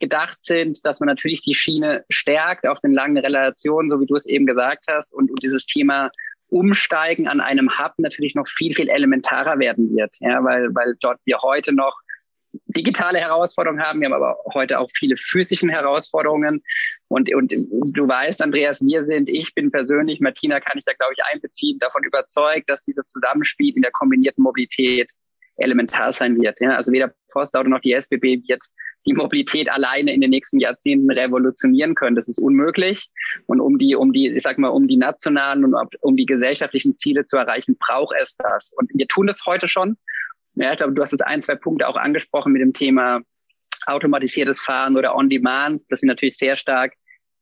gedacht 0.00 0.38
sind, 0.40 0.80
dass 0.84 1.00
man 1.00 1.08
natürlich 1.08 1.42
die 1.42 1.54
Schiene 1.54 2.04
stärkt 2.08 2.66
auf 2.66 2.80
den 2.80 2.92
langen 2.92 3.18
Relationen, 3.18 3.90
so 3.90 4.00
wie 4.00 4.06
du 4.06 4.16
es 4.16 4.26
eben 4.26 4.46
gesagt 4.46 4.86
hast, 4.88 5.12
und, 5.12 5.30
und 5.30 5.42
dieses 5.42 5.66
Thema 5.66 6.10
Umsteigen 6.54 7.26
an 7.26 7.40
einem 7.40 7.78
Hub 7.78 7.94
natürlich 7.98 8.36
noch 8.36 8.46
viel, 8.46 8.74
viel 8.74 8.88
elementarer 8.88 9.58
werden 9.58 9.96
wird, 9.96 10.14
ja, 10.20 10.42
weil, 10.44 10.72
weil 10.72 10.94
dort 11.00 11.18
wir 11.24 11.38
heute 11.42 11.74
noch 11.74 12.00
digitale 12.66 13.18
Herausforderungen 13.18 13.82
haben. 13.82 14.00
Wir 14.00 14.06
haben 14.06 14.14
aber 14.14 14.36
heute 14.54 14.78
auch 14.78 14.88
viele 14.94 15.16
physischen 15.16 15.68
Herausforderungen. 15.68 16.62
Und, 17.08 17.34
und 17.34 17.50
du 17.50 18.06
weißt, 18.06 18.40
Andreas, 18.40 18.80
wir 18.86 19.04
sind, 19.04 19.28
ich 19.28 19.52
bin 19.54 19.72
persönlich, 19.72 20.20
Martina 20.20 20.60
kann 20.60 20.78
ich 20.78 20.84
da, 20.84 20.92
glaube 20.92 21.14
ich, 21.16 21.24
einbeziehen, 21.32 21.80
davon 21.80 22.04
überzeugt, 22.04 22.70
dass 22.70 22.84
dieses 22.84 23.06
Zusammenspiel 23.06 23.74
in 23.74 23.82
der 23.82 23.90
kombinierten 23.90 24.44
Mobilität 24.44 25.10
elementar 25.56 26.12
sein 26.12 26.40
wird. 26.40 26.60
Ja? 26.60 26.76
Also 26.76 26.92
weder 26.92 27.12
Postauto 27.32 27.68
noch 27.68 27.80
die 27.80 27.92
SBB 27.92 28.46
wird 28.46 28.62
die 29.06 29.12
Mobilität 29.12 29.70
alleine 29.70 30.12
in 30.12 30.20
den 30.20 30.30
nächsten 30.30 30.58
Jahrzehnten 30.58 31.10
revolutionieren 31.10 31.94
können. 31.94 32.16
Das 32.16 32.28
ist 32.28 32.38
unmöglich. 32.38 33.10
Und 33.46 33.60
um 33.60 33.78
die, 33.78 33.94
um 33.96 34.12
die, 34.12 34.28
ich 34.28 34.42
sag 34.42 34.58
mal, 34.58 34.68
um 34.68 34.88
die 34.88 34.96
nationalen 34.96 35.64
und 35.64 35.74
um 36.00 36.16
die 36.16 36.26
gesellschaftlichen 36.26 36.96
Ziele 36.96 37.26
zu 37.26 37.36
erreichen, 37.36 37.76
braucht 37.78 38.16
es 38.20 38.36
das. 38.36 38.72
Und 38.76 38.90
wir 38.94 39.06
tun 39.06 39.26
das 39.26 39.44
heute 39.46 39.68
schon. 39.68 39.96
Ja, 40.54 40.72
ich 40.72 40.78
glaube, 40.78 40.94
du 40.94 41.02
hast 41.02 41.12
jetzt 41.12 41.26
ein, 41.26 41.42
zwei 41.42 41.56
Punkte 41.56 41.88
auch 41.88 41.96
angesprochen 41.96 42.52
mit 42.52 42.62
dem 42.62 42.72
Thema 42.72 43.20
automatisiertes 43.86 44.60
Fahren 44.60 44.96
oder 44.96 45.14
On-Demand. 45.14 45.82
Das 45.90 46.00
sind 46.00 46.08
natürlich 46.08 46.36
sehr 46.36 46.56
stark 46.56 46.94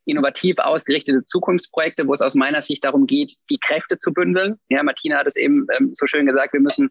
innovativ 0.04 0.58
ausgerichtete 0.58 1.24
Zukunftsprojekte, 1.24 2.06
wo 2.06 2.14
es 2.14 2.20
aus 2.20 2.34
meiner 2.34 2.62
Sicht 2.62 2.84
darum 2.84 3.06
geht, 3.06 3.36
die 3.50 3.58
Kräfte 3.58 3.98
zu 3.98 4.12
bündeln. 4.12 4.58
Ja, 4.68 4.82
Martina 4.82 5.18
hat 5.18 5.26
es 5.26 5.36
eben 5.36 5.66
ähm, 5.76 5.90
so 5.92 6.06
schön 6.06 6.26
gesagt, 6.26 6.52
wir 6.52 6.60
müssen 6.60 6.90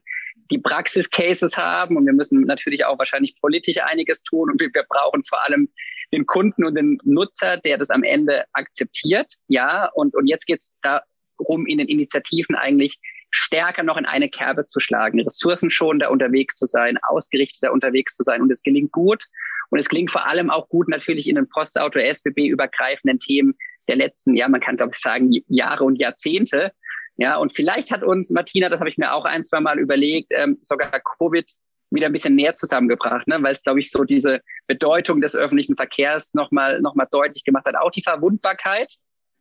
die 0.49 0.59
Praxis-Cases 0.59 1.57
haben 1.57 1.97
und 1.97 2.05
wir 2.05 2.13
müssen 2.13 2.41
natürlich 2.41 2.85
auch 2.85 2.97
wahrscheinlich 2.99 3.35
politisch 3.41 3.77
einiges 3.77 4.23
tun 4.23 4.49
und 4.49 4.59
wir, 4.59 4.69
wir 4.73 4.85
brauchen 4.87 5.23
vor 5.23 5.45
allem 5.45 5.69
den 6.13 6.25
Kunden 6.25 6.65
und 6.65 6.75
den 6.75 6.99
Nutzer, 7.03 7.57
der 7.57 7.77
das 7.77 7.89
am 7.89 8.03
Ende 8.03 8.45
akzeptiert. 8.53 9.33
Ja, 9.47 9.89
und, 9.93 10.15
und 10.15 10.27
jetzt 10.27 10.45
geht 10.45 10.61
es 10.61 10.73
darum, 10.81 11.65
in 11.65 11.77
den 11.77 11.87
Initiativen 11.87 12.55
eigentlich 12.55 12.99
stärker 13.29 13.83
noch 13.83 13.97
in 13.97 14.05
eine 14.05 14.29
Kerbe 14.29 14.65
zu 14.65 14.79
schlagen, 14.79 15.21
ressourcenschonender 15.21 16.11
unterwegs 16.11 16.55
zu 16.55 16.67
sein, 16.67 16.97
ausgerichteter 17.01 17.71
unterwegs 17.71 18.15
zu 18.15 18.23
sein. 18.23 18.41
Und 18.41 18.51
es 18.51 18.61
gelingt 18.61 18.91
gut. 18.91 19.25
Und 19.71 19.79
es 19.79 19.89
klingt 19.89 20.11
vor 20.11 20.27
allem 20.27 20.49
auch 20.49 20.69
gut 20.69 20.87
natürlich 20.87 21.27
in 21.27 21.35
den 21.35 21.49
Postauto 21.49 21.97
SBB 21.97 22.47
übergreifenden 22.47 23.19
Themen 23.19 23.55
der 23.87 23.95
letzten, 23.95 24.35
ja, 24.35 24.47
man 24.47 24.61
kann 24.61 24.75
glaube 24.75 24.91
ich 24.93 25.01
sagen, 25.01 25.31
Jahre 25.47 25.85
und 25.85 25.95
Jahrzehnte. 25.95 26.71
Ja, 27.17 27.37
und 27.37 27.55
vielleicht 27.55 27.91
hat 27.91 28.03
uns 28.03 28.29
Martina, 28.29 28.69
das 28.69 28.79
habe 28.79 28.89
ich 28.89 28.97
mir 28.97 29.13
auch 29.13 29.25
ein, 29.25 29.45
zwei 29.45 29.59
Mal 29.59 29.79
überlegt, 29.79 30.31
ähm, 30.35 30.59
sogar 30.61 30.91
Covid 30.99 31.51
wieder 31.89 32.07
ein 32.07 32.13
bisschen 32.13 32.35
näher 32.35 32.55
zusammengebracht, 32.55 33.27
ne? 33.27 33.41
weil 33.41 33.51
es, 33.51 33.63
glaube 33.63 33.79
ich, 33.79 33.91
so 33.91 34.03
diese 34.03 34.41
Bedeutung 34.67 35.21
des 35.21 35.35
öffentlichen 35.35 35.75
Verkehrs 35.75 36.33
nochmal 36.33 36.81
noch 36.81 36.95
mal 36.95 37.07
deutlich 37.09 37.43
gemacht 37.43 37.65
hat. 37.65 37.75
Auch 37.75 37.91
die 37.91 38.03
Verwundbarkeit, 38.03 38.95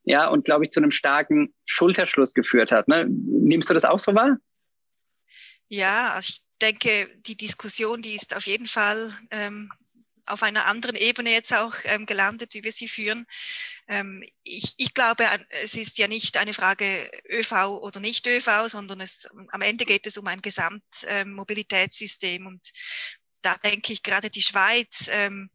ja, 0.05 0.29
und 0.29 0.45
glaube 0.45 0.65
ich, 0.65 0.71
zu 0.71 0.81
einem 0.81 0.91
starken 0.91 1.55
Schulterschluss 1.65 2.35
geführt 2.35 2.73
hat. 2.73 2.89
Ne? 2.89 3.07
Nimmst 3.09 3.71
du 3.71 3.75
das 3.75 3.85
auch 3.85 4.01
so 4.01 4.15
wahr? 4.15 4.37
Ja, 5.69 6.13
also 6.15 6.31
ich 6.31 6.41
denke, 6.61 7.09
die 7.27 7.37
Diskussion, 7.37 8.03
die 8.03 8.15
ist 8.15 8.35
auf 8.35 8.47
jeden 8.47 8.67
Fall 8.67 9.13
ähm, 9.31 9.71
auf 10.31 10.43
einer 10.43 10.67
anderen 10.67 10.97
Ebene 10.97 11.31
jetzt 11.31 11.53
auch 11.53 11.75
ähm, 11.85 12.07
gelandet, 12.07 12.55
wie 12.55 12.65
wir 12.65 12.73
sie 12.73 12.89
führen. 12.89 13.27
Ähm, 13.89 14.25
ich, 14.43 14.75
ich 14.77 14.95
glaube, 14.95 15.27
es 15.63 15.75
ist 15.75 15.99
ja 15.99 16.09
nicht 16.09 16.37
eine 16.37 16.55
Frage 16.55 17.11
ÖV 17.29 17.81
oder 17.83 18.01
nicht 18.01 18.27
ÖV, 18.27 18.69
sondern 18.69 19.01
es, 19.01 19.29
am 19.49 19.63
Ende 19.63 19.85
geht 19.85 20.07
es 20.07 20.17
um 20.17 20.27
ein 20.27 20.43
Gesamtmobilitätssystem. 20.43 22.43
Ähm, 22.43 22.47
und 22.47 22.71
da 23.43 23.57
denke 23.57 23.93
ich 23.93 24.03
gerade 24.03 24.31
die 24.31 24.43
Schweiz, 24.43 25.09
ähm, 25.11 25.51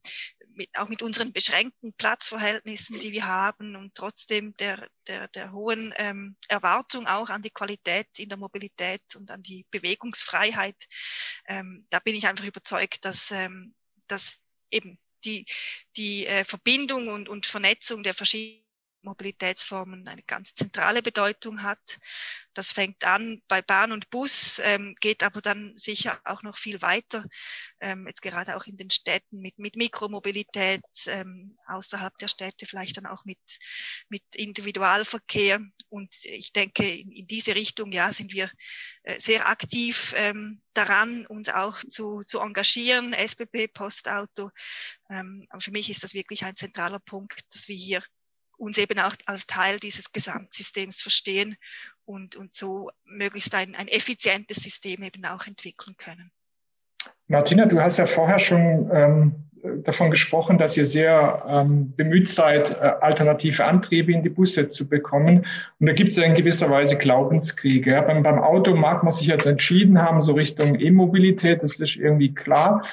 mit, 0.55 0.70
auch 0.77 0.88
mit 0.88 1.01
unseren 1.01 1.34
beschränkten 1.34 1.94
Platzverhältnissen, 1.94 3.00
die 3.00 3.12
wir 3.12 3.27
haben 3.27 3.75
und 3.75 3.96
trotzdem 3.96 4.55
der, 4.58 4.89
der, 5.08 5.27
der 5.29 5.51
hohen 5.51 5.94
ähm, 5.98 6.36
Erwartung 6.48 7.08
auch 7.08 7.29
an 7.29 7.41
die 7.41 7.50
Qualität 7.50 8.08
in 8.17 8.29
der 8.29 8.38
Mobilität 8.38 9.03
und 9.15 9.32
an 9.32 9.44
die 9.44 9.65
Bewegungsfreiheit, 9.72 10.77
ähm, 11.48 11.86
da 11.89 12.00
bin 12.00 12.15
ich 12.15 12.27
einfach 12.27 12.46
überzeugt, 12.46 13.05
dass, 13.05 13.32
ähm, 13.32 13.75
dass 14.08 14.39
eben 14.75 15.00
die, 15.24 15.46
die 15.98 16.27
äh, 16.27 16.44
Verbindung 16.44 17.08
und, 17.08 17.29
und 17.29 17.46
Vernetzung 17.46 18.03
der 18.03 18.13
verschiedenen 18.13 18.64
Mobilitätsformen 19.06 20.08
eine 20.08 20.24
ganz 20.24 20.54
zentrale 20.54 21.02
Bedeutung 21.02 21.64
hat. 21.64 22.00
Das 22.54 22.72
fängt 22.72 23.04
an 23.04 23.42
bei 23.48 23.62
Bahn 23.62 23.92
und 23.92 24.10
Bus, 24.10 24.60
ähm, 24.64 24.96
geht 25.00 25.24
aber 25.24 25.42
dann 25.42 25.76
sicher 25.76 26.20
auch 26.24 26.42
noch 26.42 26.58
viel 26.58 26.82
weiter, 26.82 27.26
ähm, 27.80 28.08
jetzt 28.08 28.22
gerade 28.22 28.56
auch 28.56 28.66
in 28.66 28.78
den 28.78 28.90
Städten 28.90 29.42
mit, 29.42 29.60
mit 29.60 29.76
Mikromobilität, 29.76 30.82
ähm, 31.08 31.54
außerhalb 31.68 32.18
der 32.18 32.30
Städte 32.30 32.66
vielleicht 32.66 32.98
dann 32.98 33.06
auch 33.06 33.26
mit, 33.26 33.40
mit 34.10 34.24
Individualverkehr. 34.36 35.60
Und 35.90 36.14
ich 36.24 36.54
denke, 36.54 36.90
in, 36.90 37.12
in 37.12 37.28
diese 37.28 37.56
Richtung 37.56 37.92
ja, 37.92 38.12
sind 38.14 38.34
wir 38.34 38.50
äh, 39.04 39.20
sehr 39.20 39.50
aktiv 39.50 40.14
ähm, 40.16 40.60
daran, 40.74 41.26
uns 41.28 41.50
auch 41.50 41.80
zu, 41.90 42.24
zu 42.26 42.40
engagieren, 42.40 43.14
SBB, 43.14 43.68
Postauto. 43.68 44.52
Ähm, 45.10 45.46
für 45.60 45.72
mich 45.72 45.90
ist 45.90 46.04
das 46.04 46.14
wirklich 46.14 46.46
ein 46.46 46.56
zentraler 46.56 47.00
Punkt, 47.00 47.42
dass 47.54 47.68
wir 47.68 47.76
hier 47.76 48.04
uns 48.58 48.78
eben 48.78 49.00
auch 49.00 49.16
als 49.26 49.48
Teil 49.48 49.80
dieses 49.80 50.12
Gesamtsystems 50.12 51.02
verstehen 51.02 51.58
und, 52.06 52.36
und 52.36 52.54
so 52.54 52.92
möglichst 53.06 53.54
ein, 53.56 53.76
ein 53.76 53.88
effizientes 53.88 54.58
System 54.58 55.04
eben 55.04 55.26
auch 55.26 55.48
entwickeln 55.48 55.96
können. 55.98 56.32
Martina, 57.28 57.66
du 57.66 57.82
hast 57.82 57.98
ja 57.98 58.06
vorher 58.06 58.40
schon 58.40 58.90
ähm, 58.94 59.46
davon 59.84 60.12
gesprochen, 60.12 60.58
dass 60.58 60.78
ihr 60.78 60.86
sehr 60.86 61.44
ähm, 61.48 61.96
bemüht 61.96 62.30
seid, 62.30 62.72
äh, 62.72 62.94
alternative 63.02 63.66
Antriebe 63.66 64.12
in 64.12 64.22
die 64.22 64.30
Busse 64.30 64.70
zu 64.70 64.88
bekommen. 64.88 65.46
Und 65.80 65.88
da 65.88 65.94
gibt 65.94 66.10
es 66.10 66.18
ja 66.18 66.24
in 66.24 66.36
gewisser 66.36 66.70
Weise 66.70 66.98
Glaubenskriege. 66.98 67.92
Ja, 67.92 68.02
beim, 68.02 68.24
beim 68.24 68.40
Auto 68.40 68.76
mag 68.76 69.04
man 69.04 69.12
sich 69.12 69.28
jetzt 69.28 69.46
entschieden 69.46 70.02
haben, 70.02 70.22
so 70.22 70.34
Richtung 70.34 70.80
E-Mobilität, 70.80 71.64
das 71.64 71.80
ist 71.80 71.96
irgendwie 71.96 72.34
klar. 72.34 72.84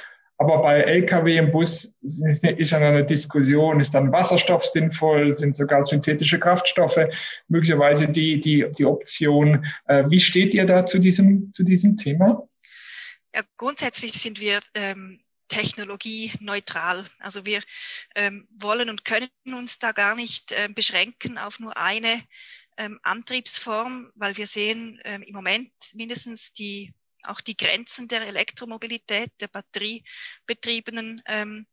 Aber 0.42 0.60
bei 0.60 0.80
Lkw 0.80 1.36
im 1.36 1.52
Bus 1.52 1.96
ist 2.02 2.42
ja 2.72 2.78
eine 2.78 3.06
Diskussion, 3.06 3.78
ist 3.78 3.94
dann 3.94 4.10
Wasserstoff 4.10 4.64
sinnvoll, 4.64 5.34
sind 5.34 5.54
sogar 5.54 5.84
synthetische 5.84 6.40
Kraftstoffe 6.40 6.98
möglicherweise 7.46 8.08
die, 8.08 8.40
die, 8.40 8.66
die 8.76 8.84
Option. 8.84 9.64
Äh, 9.86 10.02
wie 10.08 10.18
steht 10.18 10.52
ihr 10.52 10.66
da 10.66 10.84
zu 10.84 10.98
diesem, 10.98 11.52
zu 11.52 11.62
diesem 11.62 11.96
Thema? 11.96 12.42
Ja, 13.32 13.42
grundsätzlich 13.56 14.14
sind 14.14 14.40
wir 14.40 14.58
ähm, 14.74 15.20
technologieneutral. 15.46 17.04
Also 17.20 17.46
wir 17.46 17.60
ähm, 18.16 18.48
wollen 18.50 18.90
und 18.90 19.04
können 19.04 19.30
uns 19.46 19.78
da 19.78 19.92
gar 19.92 20.16
nicht 20.16 20.50
äh, 20.50 20.68
beschränken 20.74 21.38
auf 21.38 21.60
nur 21.60 21.76
eine 21.76 22.20
ähm, 22.78 22.98
Antriebsform, 23.04 24.10
weil 24.16 24.36
wir 24.36 24.48
sehen 24.48 25.00
ähm, 25.04 25.22
im 25.22 25.34
Moment 25.34 25.70
mindestens 25.94 26.52
die 26.52 26.92
auch 27.24 27.40
die 27.40 27.56
Grenzen 27.56 28.08
der 28.08 28.22
Elektromobilität, 28.22 29.30
der 29.40 29.48
batteriebetriebenen 29.48 31.22
ähm, 31.26 31.66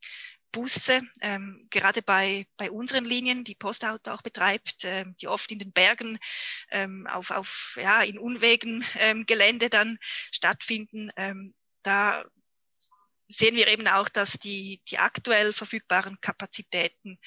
Busse, 0.52 1.02
ähm, 1.22 1.68
gerade 1.70 2.02
bei, 2.02 2.48
bei 2.58 2.72
unseren 2.72 3.06
Linien, 3.06 3.44
die 3.44 3.56
Postauto 3.56 4.12
auch 4.12 4.22
betreibt, 4.22 4.84
ähm, 4.84 5.16
die 5.22 5.28
oft 5.28 5.52
in 5.52 5.60
den 5.60 5.72
Bergen 5.72 6.18
ähm, 6.72 7.06
auf, 7.08 7.32
auf 7.32 7.78
ja, 7.80 8.02
in 8.02 8.18
Unwegen 8.18 8.84
ähm, 8.96 9.26
Gelände 9.26 9.70
dann 9.70 9.98
stattfinden, 10.32 11.12
ähm, 11.16 11.54
da 11.84 12.26
sehen 13.30 13.56
wir 13.56 13.68
eben 13.68 13.88
auch, 13.88 14.10
dass 14.10 14.40
die, 14.40 14.82
die 14.88 14.98
aktuell 14.98 15.54
verfügbaren 15.54 16.20
Kapazitäten 16.20 17.20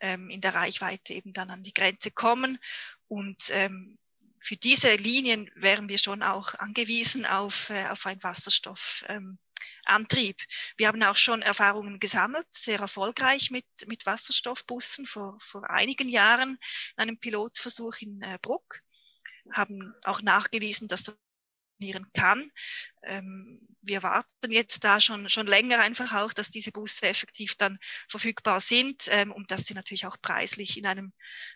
ähm, 0.00 0.28
in 0.28 0.42
der 0.42 0.54
Reichweite 0.54 1.14
eben 1.14 1.32
dann 1.32 1.50
an 1.50 1.62
die 1.62 1.72
Grenze 1.72 2.10
kommen 2.10 2.58
und 3.08 3.42
ähm, 3.50 3.98
für 4.40 4.56
diese 4.56 4.94
Linien 4.96 5.50
wären 5.54 5.88
wir 5.88 5.98
schon 5.98 6.22
auch 6.22 6.54
angewiesen 6.54 7.26
auf, 7.26 7.70
äh, 7.70 7.86
auf 7.88 8.06
einen 8.06 8.22
Wasserstoffantrieb. 8.22 9.38
Ähm, 9.88 10.46
wir 10.76 10.88
haben 10.88 11.02
auch 11.02 11.16
schon 11.16 11.42
Erfahrungen 11.42 11.98
gesammelt, 11.98 12.46
sehr 12.50 12.80
erfolgreich 12.80 13.50
mit, 13.50 13.66
mit 13.86 14.06
Wasserstoffbussen 14.06 15.06
vor, 15.06 15.38
vor 15.40 15.68
einigen 15.70 16.08
Jahren 16.08 16.58
in 16.96 17.02
einem 17.02 17.18
Pilotversuch 17.18 17.96
in 18.00 18.22
äh, 18.22 18.38
Bruck, 18.40 18.80
haben 19.52 19.94
auch 20.04 20.22
nachgewiesen, 20.22 20.88
dass 20.88 21.04
das 21.04 21.16
funktionieren 21.76 22.10
kann. 22.12 22.50
Ähm, 23.02 23.60
wir 23.82 24.02
warten 24.02 24.50
jetzt 24.50 24.82
da 24.84 25.00
schon, 25.00 25.28
schon 25.28 25.46
länger 25.46 25.80
einfach 25.80 26.14
auch, 26.14 26.32
dass 26.32 26.50
diese 26.50 26.72
Busse 26.72 27.06
effektiv 27.06 27.54
dann 27.56 27.78
verfügbar 28.08 28.60
sind 28.60 29.04
ähm, 29.08 29.30
und 29.32 29.50
dass 29.50 29.66
sie 29.66 29.74
natürlich 29.74 30.06
auch 30.06 30.16
preislich 30.20 30.76
in 30.76 30.86
einem 30.86 31.12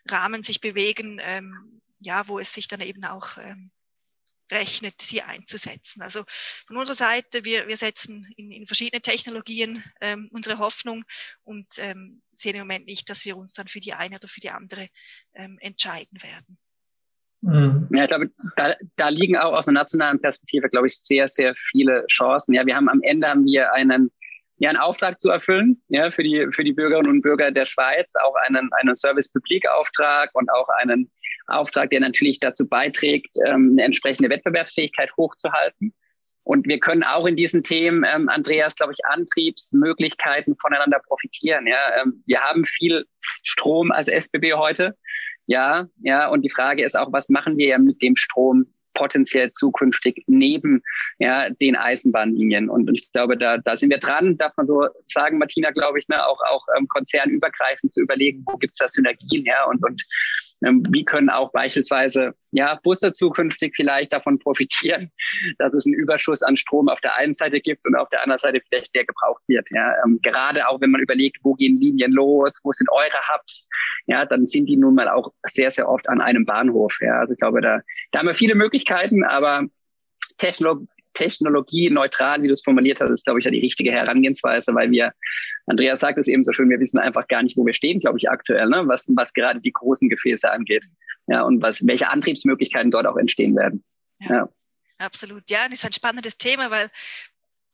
Rahmen 0.06 0.42
sich 0.42 0.60
bewegen, 0.60 1.18
ähm, 1.22 1.80
ja, 2.00 2.26
wo 2.28 2.38
es 2.38 2.52
sich 2.52 2.68
dann 2.68 2.80
eben 2.80 3.04
auch 3.04 3.36
ähm, 3.38 3.70
rechnet, 4.50 5.00
sie 5.00 5.22
einzusetzen. 5.22 6.02
Also 6.02 6.24
von 6.66 6.76
unserer 6.76 6.96
Seite, 6.96 7.44
wir, 7.44 7.68
wir 7.68 7.76
setzen 7.76 8.26
in, 8.36 8.50
in 8.50 8.66
verschiedene 8.66 9.00
Technologien 9.00 9.84
ähm, 10.00 10.28
unsere 10.32 10.58
Hoffnung 10.58 11.04
und 11.44 11.66
ähm, 11.78 12.22
sehen 12.32 12.56
im 12.56 12.62
Moment 12.62 12.86
nicht, 12.86 13.08
dass 13.08 13.24
wir 13.24 13.36
uns 13.36 13.52
dann 13.52 13.68
für 13.68 13.80
die 13.80 13.94
eine 13.94 14.16
oder 14.16 14.28
für 14.28 14.40
die 14.40 14.50
andere 14.50 14.88
ähm, 15.34 15.58
entscheiden 15.60 16.22
werden. 16.22 16.58
Mhm. 17.42 17.88
Ja, 17.92 18.02
ich 18.02 18.08
glaube, 18.08 18.30
da, 18.56 18.74
da 18.96 19.08
liegen 19.08 19.36
auch 19.36 19.54
aus 19.54 19.66
einer 19.66 19.80
nationalen 19.80 20.20
Perspektive, 20.20 20.68
glaube 20.68 20.88
ich, 20.88 20.98
sehr, 20.98 21.26
sehr 21.26 21.54
viele 21.54 22.04
Chancen. 22.06 22.52
Ja, 22.54 22.66
wir 22.66 22.76
haben 22.76 22.88
am 22.88 23.00
Ende 23.02 23.28
haben 23.28 23.46
wir 23.46 23.72
einen 23.72 24.10
ja, 24.60 24.68
einen 24.68 24.78
Auftrag 24.78 25.18
zu 25.18 25.30
erfüllen, 25.30 25.82
ja, 25.88 26.10
für 26.10 26.22
die, 26.22 26.46
für 26.52 26.62
die 26.62 26.74
Bürgerinnen 26.74 27.10
und 27.10 27.22
Bürger 27.22 27.50
der 27.50 27.64
Schweiz, 27.64 28.14
auch 28.16 28.34
einen, 28.46 28.70
einen 28.74 28.94
Service-Public-Auftrag 28.94 30.28
und 30.34 30.50
auch 30.52 30.68
einen 30.80 31.10
Auftrag, 31.50 31.90
der 31.90 32.00
natürlich 32.00 32.40
dazu 32.40 32.68
beiträgt, 32.68 33.36
ähm, 33.46 33.70
eine 33.72 33.84
entsprechende 33.84 34.30
Wettbewerbsfähigkeit 34.30 35.10
hochzuhalten. 35.16 35.94
Und 36.42 36.66
wir 36.66 36.80
können 36.80 37.02
auch 37.02 37.26
in 37.26 37.36
diesen 37.36 37.62
Themen, 37.62 38.04
ähm, 38.12 38.28
Andreas, 38.28 38.74
glaube 38.74 38.92
ich, 38.92 39.04
Antriebsmöglichkeiten 39.04 40.56
voneinander 40.56 41.00
profitieren. 41.06 41.66
Ja, 41.66 42.02
ähm, 42.02 42.22
wir 42.26 42.40
haben 42.40 42.64
viel 42.64 43.04
Strom 43.44 43.92
als 43.92 44.08
SBB 44.08 44.54
heute. 44.54 44.96
Ja, 45.46 45.86
ja. 46.02 46.28
Und 46.28 46.42
die 46.42 46.50
Frage 46.50 46.84
ist 46.84 46.96
auch, 46.96 47.12
was 47.12 47.28
machen 47.28 47.56
wir 47.56 47.66
ja 47.68 47.78
mit 47.78 48.00
dem 48.02 48.16
Strom 48.16 48.66
potenziell 48.94 49.52
zukünftig 49.52 50.24
neben 50.26 50.82
ja, 51.18 51.50
den 51.50 51.76
Eisenbahnlinien. 51.76 52.68
Und, 52.68 52.88
und 52.88 52.96
ich 52.96 53.12
glaube, 53.12 53.36
da, 53.36 53.58
da 53.58 53.76
sind 53.76 53.90
wir 53.90 53.98
dran, 53.98 54.36
darf 54.36 54.52
man 54.56 54.66
so 54.66 54.88
sagen, 55.06 55.38
Martina, 55.38 55.70
glaube 55.70 55.98
ich, 55.98 56.08
ne, 56.08 56.26
auch, 56.26 56.40
auch 56.50 56.66
ähm, 56.76 56.88
konzernübergreifend 56.88 57.92
zu 57.94 58.00
überlegen, 58.00 58.42
wo 58.46 58.56
gibt 58.56 58.72
es 58.72 58.78
da 58.78 58.88
Synergien 58.88 59.44
her 59.44 59.66
und, 59.68 59.84
und 59.84 60.02
wie 60.60 61.04
können 61.04 61.30
auch 61.30 61.52
beispielsweise 61.52 62.34
ja, 62.52 62.78
Busse 62.82 63.12
zukünftig 63.12 63.74
vielleicht 63.74 64.12
davon 64.12 64.38
profitieren, 64.38 65.10
dass 65.58 65.74
es 65.74 65.86
einen 65.86 65.94
Überschuss 65.94 66.42
an 66.42 66.56
Strom 66.56 66.88
auf 66.88 67.00
der 67.00 67.16
einen 67.16 67.34
Seite 67.34 67.60
gibt 67.60 67.86
und 67.86 67.96
auf 67.96 68.08
der 68.10 68.22
anderen 68.22 68.38
Seite 68.38 68.60
vielleicht 68.68 68.94
der 68.94 69.04
gebraucht 69.04 69.42
wird. 69.46 69.68
Ja, 69.70 69.94
ähm, 70.04 70.18
gerade 70.22 70.68
auch 70.68 70.80
wenn 70.80 70.90
man 70.90 71.00
überlegt, 71.00 71.38
wo 71.42 71.54
gehen 71.54 71.80
Linien 71.80 72.12
los, 72.12 72.58
wo 72.62 72.72
sind 72.72 72.90
eure 72.90 73.18
Hubs, 73.32 73.68
ja, 74.06 74.26
dann 74.26 74.46
sind 74.46 74.66
die 74.66 74.76
nun 74.76 74.94
mal 74.94 75.08
auch 75.08 75.32
sehr, 75.44 75.70
sehr 75.70 75.88
oft 75.88 76.08
an 76.08 76.20
einem 76.20 76.44
Bahnhof. 76.44 76.96
Ja, 77.00 77.20
also 77.20 77.32
ich 77.32 77.38
glaube, 77.38 77.60
da, 77.60 77.80
da 78.12 78.18
haben 78.18 78.26
wir 78.26 78.34
viele 78.34 78.54
Möglichkeiten, 78.54 79.24
aber 79.24 79.64
Technologie, 80.36 80.86
technologieneutral, 81.14 82.42
wie 82.42 82.48
du 82.48 82.52
es 82.52 82.62
formuliert 82.62 83.00
hast, 83.00 83.10
ist, 83.10 83.24
glaube 83.24 83.40
ich, 83.40 83.44
ja 83.44 83.50
die 83.50 83.60
richtige 83.60 83.92
Herangehensweise, 83.92 84.74
weil 84.74 84.90
wir, 84.90 85.12
Andreas 85.66 86.00
sagt 86.00 86.18
es 86.18 86.28
eben 86.28 86.44
so 86.44 86.52
schön, 86.52 86.70
wir 86.70 86.80
wissen 86.80 86.98
einfach 86.98 87.28
gar 87.28 87.42
nicht, 87.42 87.56
wo 87.56 87.66
wir 87.66 87.74
stehen, 87.74 88.00
glaube 88.00 88.18
ich, 88.18 88.30
aktuell, 88.30 88.68
ne? 88.68 88.82
was, 88.86 89.06
was 89.08 89.32
gerade 89.32 89.60
die 89.60 89.72
großen 89.72 90.08
Gefäße 90.08 90.50
angeht. 90.50 90.86
Ja, 91.26 91.42
und 91.42 91.62
was, 91.62 91.86
welche 91.86 92.08
Antriebsmöglichkeiten 92.08 92.90
dort 92.90 93.06
auch 93.06 93.16
entstehen 93.16 93.54
werden. 93.56 93.84
Ja, 94.20 94.34
ja. 94.34 94.48
Absolut. 94.98 95.48
Ja, 95.48 95.66
das 95.68 95.78
ist 95.78 95.86
ein 95.86 95.92
spannendes 95.92 96.36
Thema, 96.36 96.70
weil 96.70 96.90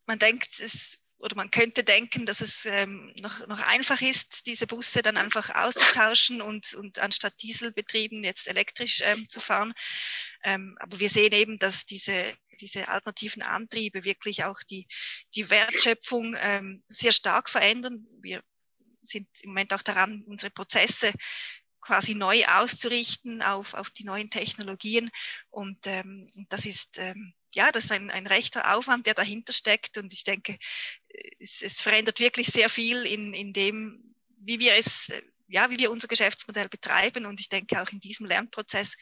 man 0.06 0.18
denkt, 0.18 0.60
es 0.60 1.02
oder 1.18 1.34
man 1.34 1.50
könnte 1.50 1.82
denken, 1.82 2.26
dass 2.26 2.40
es 2.40 2.66
ähm, 2.66 3.12
noch, 3.20 3.46
noch 3.46 3.60
einfach 3.60 4.02
ist, 4.02 4.46
diese 4.46 4.66
Busse 4.66 5.02
dann 5.02 5.16
einfach 5.16 5.54
auszutauschen 5.54 6.42
und, 6.42 6.74
und 6.74 6.98
anstatt 6.98 7.40
Dieselbetrieben 7.42 8.22
jetzt 8.22 8.48
elektrisch 8.48 9.00
ähm, 9.02 9.28
zu 9.28 9.40
fahren. 9.40 9.72
Ähm, 10.44 10.76
aber 10.78 11.00
wir 11.00 11.08
sehen 11.08 11.32
eben, 11.32 11.58
dass 11.58 11.86
diese, 11.86 12.34
diese 12.60 12.88
alternativen 12.88 13.42
Antriebe 13.42 14.04
wirklich 14.04 14.44
auch 14.44 14.62
die, 14.68 14.86
die 15.34 15.48
Wertschöpfung 15.48 16.36
ähm, 16.38 16.84
sehr 16.88 17.12
stark 17.12 17.48
verändern. 17.48 18.06
Wir 18.20 18.42
sind 19.00 19.28
im 19.40 19.50
Moment 19.50 19.72
auch 19.72 19.82
daran, 19.82 20.22
unsere 20.26 20.50
Prozesse 20.50 21.12
quasi 21.80 22.14
neu 22.14 22.44
auszurichten 22.46 23.42
auf, 23.42 23.72
auf 23.72 23.90
die 23.90 24.04
neuen 24.04 24.28
Technologien. 24.28 25.10
Und 25.48 25.86
ähm, 25.86 26.26
das 26.50 26.66
ist 26.66 26.98
ähm, 26.98 27.32
ja, 27.56 27.72
das 27.72 27.84
ist 27.84 27.92
ein, 27.92 28.10
ein 28.10 28.26
rechter 28.26 28.76
Aufwand, 28.76 29.06
der 29.06 29.14
dahinter 29.14 29.52
steckt. 29.54 29.96
Und 29.96 30.12
ich 30.12 30.24
denke, 30.24 30.58
es, 31.38 31.62
es 31.62 31.80
verändert 31.80 32.20
wirklich 32.20 32.48
sehr 32.48 32.68
viel 32.68 33.04
in, 33.06 33.34
in 33.34 33.52
dem, 33.52 34.12
wie 34.38 34.58
wir 34.58 34.74
es, 34.76 35.10
ja, 35.48 35.70
wie 35.70 35.78
wir 35.78 35.90
unser 35.90 36.08
Geschäftsmodell 36.08 36.68
betreiben. 36.68 37.26
Und 37.26 37.40
ich 37.40 37.48
denke 37.48 37.80
auch 37.80 37.90
in 37.90 38.00
diesem 38.00 38.26
Lernprozess 38.26 38.94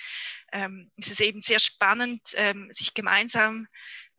ähm, 0.53 0.90
ist 0.96 1.11
es 1.11 1.20
eben 1.20 1.40
sehr 1.42 1.59
spannend, 1.59 2.20
ähm, 2.35 2.68
sich 2.70 2.94
gemeinsam 2.94 3.66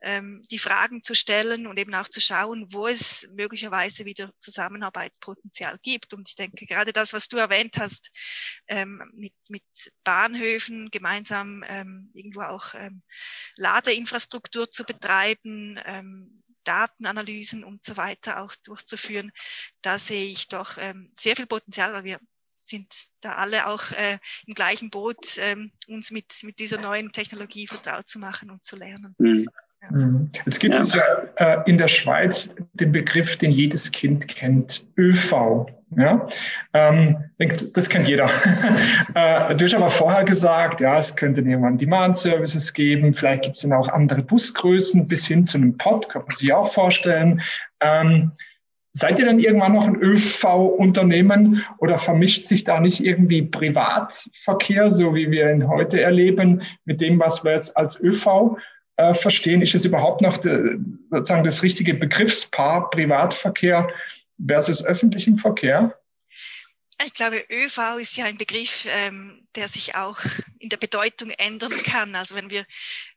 ähm, 0.02 0.44
die 0.50 0.58
Fragen 0.58 1.02
zu 1.02 1.14
stellen 1.14 1.66
und 1.66 1.78
eben 1.78 1.94
auch 1.94 2.08
zu 2.08 2.20
schauen, 2.20 2.66
wo 2.72 2.86
es 2.86 3.28
möglicherweise 3.32 4.04
wieder 4.04 4.30
Zusammenarbeitspotenzial 4.40 5.78
gibt. 5.82 6.12
Und 6.14 6.28
ich 6.28 6.34
denke, 6.34 6.66
gerade 6.66 6.92
das, 6.92 7.12
was 7.12 7.28
du 7.28 7.36
erwähnt 7.36 7.76
hast, 7.78 8.10
ähm, 8.68 9.02
mit, 9.14 9.34
mit 9.48 9.64
Bahnhöfen 10.04 10.90
gemeinsam 10.90 11.64
ähm, 11.68 12.10
irgendwo 12.12 12.42
auch 12.42 12.74
ähm, 12.74 13.02
Ladeinfrastruktur 13.56 14.70
zu 14.70 14.84
betreiben, 14.84 15.80
Datenanalysen 16.66 17.64
und 17.64 17.84
so 17.84 17.96
weiter 17.96 18.42
auch 18.42 18.54
durchzuführen, 18.64 19.32
da 19.82 19.98
sehe 19.98 20.26
ich 20.26 20.48
doch 20.48 20.76
ähm, 20.78 21.12
sehr 21.18 21.36
viel 21.36 21.46
Potenzial, 21.46 21.92
weil 21.92 22.04
wir 22.04 22.20
sind 22.56 22.92
da 23.20 23.36
alle 23.36 23.68
auch 23.68 23.92
äh, 23.92 24.18
im 24.46 24.54
gleichen 24.54 24.90
Boot, 24.90 25.38
ähm, 25.38 25.72
uns 25.88 26.10
mit, 26.10 26.34
mit 26.42 26.58
dieser 26.58 26.80
neuen 26.80 27.12
Technologie 27.12 27.66
vertraut 27.66 28.08
zu 28.08 28.18
machen 28.18 28.50
und 28.50 28.64
zu 28.64 28.76
lernen. 28.76 29.14
Mhm. 29.18 29.46
Mhm. 29.90 30.30
Jetzt 30.44 30.58
gibt 30.58 30.74
ja. 30.74 30.80
es 30.80 30.94
ja 30.94 31.04
äh, 31.36 31.70
in 31.70 31.78
der 31.78 31.88
Schweiz 31.88 32.54
den 32.72 32.92
Begriff, 32.92 33.36
den 33.36 33.52
jedes 33.52 33.92
Kind 33.92 34.26
kennt, 34.28 34.84
ÖV. 34.96 35.66
Ja? 35.96 36.26
Ähm, 36.72 37.16
das 37.74 37.88
kennt 37.88 38.08
jeder. 38.08 38.24
äh, 39.14 39.54
du 39.54 39.64
hast 39.64 39.74
aber 39.74 39.90
vorher 39.90 40.24
gesagt, 40.24 40.80
ja, 40.80 40.98
es 40.98 41.14
könnte 41.14 41.42
irgendwann 41.42 41.78
Demand-Services 41.78 42.72
geben, 42.72 43.14
vielleicht 43.14 43.42
gibt 43.42 43.56
es 43.56 43.62
dann 43.62 43.72
auch 43.72 43.88
andere 43.88 44.22
Busgrößen 44.22 45.06
bis 45.06 45.26
hin 45.26 45.44
zu 45.44 45.58
einem 45.58 45.76
Pod, 45.76 46.08
kann 46.08 46.22
man 46.26 46.36
sich 46.36 46.52
auch 46.52 46.72
vorstellen. 46.72 47.40
Ähm, 47.80 48.32
Seid 48.98 49.18
ihr 49.18 49.26
dann 49.26 49.40
irgendwann 49.40 49.74
noch 49.74 49.86
ein 49.86 49.96
ÖV-Unternehmen 49.96 51.62
oder 51.76 51.98
vermischt 51.98 52.46
sich 52.46 52.64
da 52.64 52.80
nicht 52.80 53.04
irgendwie 53.04 53.42
Privatverkehr, 53.42 54.90
so 54.90 55.14
wie 55.14 55.30
wir 55.30 55.52
ihn 55.52 55.68
heute 55.68 56.00
erleben, 56.00 56.62
mit 56.86 57.02
dem, 57.02 57.20
was 57.20 57.44
wir 57.44 57.52
jetzt 57.52 57.76
als 57.76 58.00
ÖV 58.00 58.56
äh, 58.96 59.12
verstehen? 59.12 59.60
Ist 59.60 59.74
es 59.74 59.84
überhaupt 59.84 60.22
noch 60.22 60.38
sozusagen 60.40 61.44
das 61.44 61.62
richtige 61.62 61.92
Begriffspaar 61.92 62.88
Privatverkehr 62.88 63.86
versus 64.44 64.84
öffentlichen 64.84 65.38
Verkehr? 65.38 65.96
Ich 67.04 67.12
glaube, 67.12 67.44
ÖV 67.50 67.98
ist 67.98 68.16
ja 68.16 68.24
ein 68.24 68.38
Begriff, 68.38 68.86
ähm, 68.88 69.46
der 69.54 69.68
sich 69.68 69.96
auch 69.96 70.18
in 70.58 70.70
der 70.70 70.78
Bedeutung 70.78 71.28
ändern 71.30 71.72
kann. 71.84 72.14
Also 72.14 72.34
wenn 72.34 72.48
wir 72.48 72.64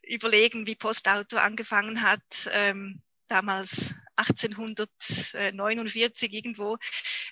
überlegen, 0.02 0.66
wie 0.66 0.74
Postauto 0.74 1.38
angefangen 1.38 2.02
hat, 2.02 2.20
ähm, 2.52 3.00
damals 3.28 3.94
1849 4.16 6.32
irgendwo, 6.32 6.76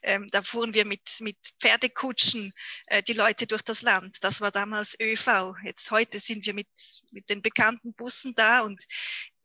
ähm, 0.02 0.26
da 0.30 0.42
fuhren 0.42 0.72
wir 0.72 0.86
mit, 0.86 1.20
mit 1.20 1.36
Pferdekutschen 1.60 2.54
äh, 2.86 3.02
die 3.02 3.12
Leute 3.12 3.46
durch 3.46 3.60
das 3.62 3.82
Land. 3.82 4.16
Das 4.22 4.40
war 4.40 4.50
damals 4.50 4.98
ÖV. 4.98 5.54
Jetzt 5.64 5.90
heute 5.90 6.18
sind 6.18 6.46
wir 6.46 6.54
mit, 6.54 6.68
mit 7.10 7.28
den 7.28 7.42
bekannten 7.42 7.92
Bussen 7.92 8.34
da 8.34 8.62
und 8.62 8.82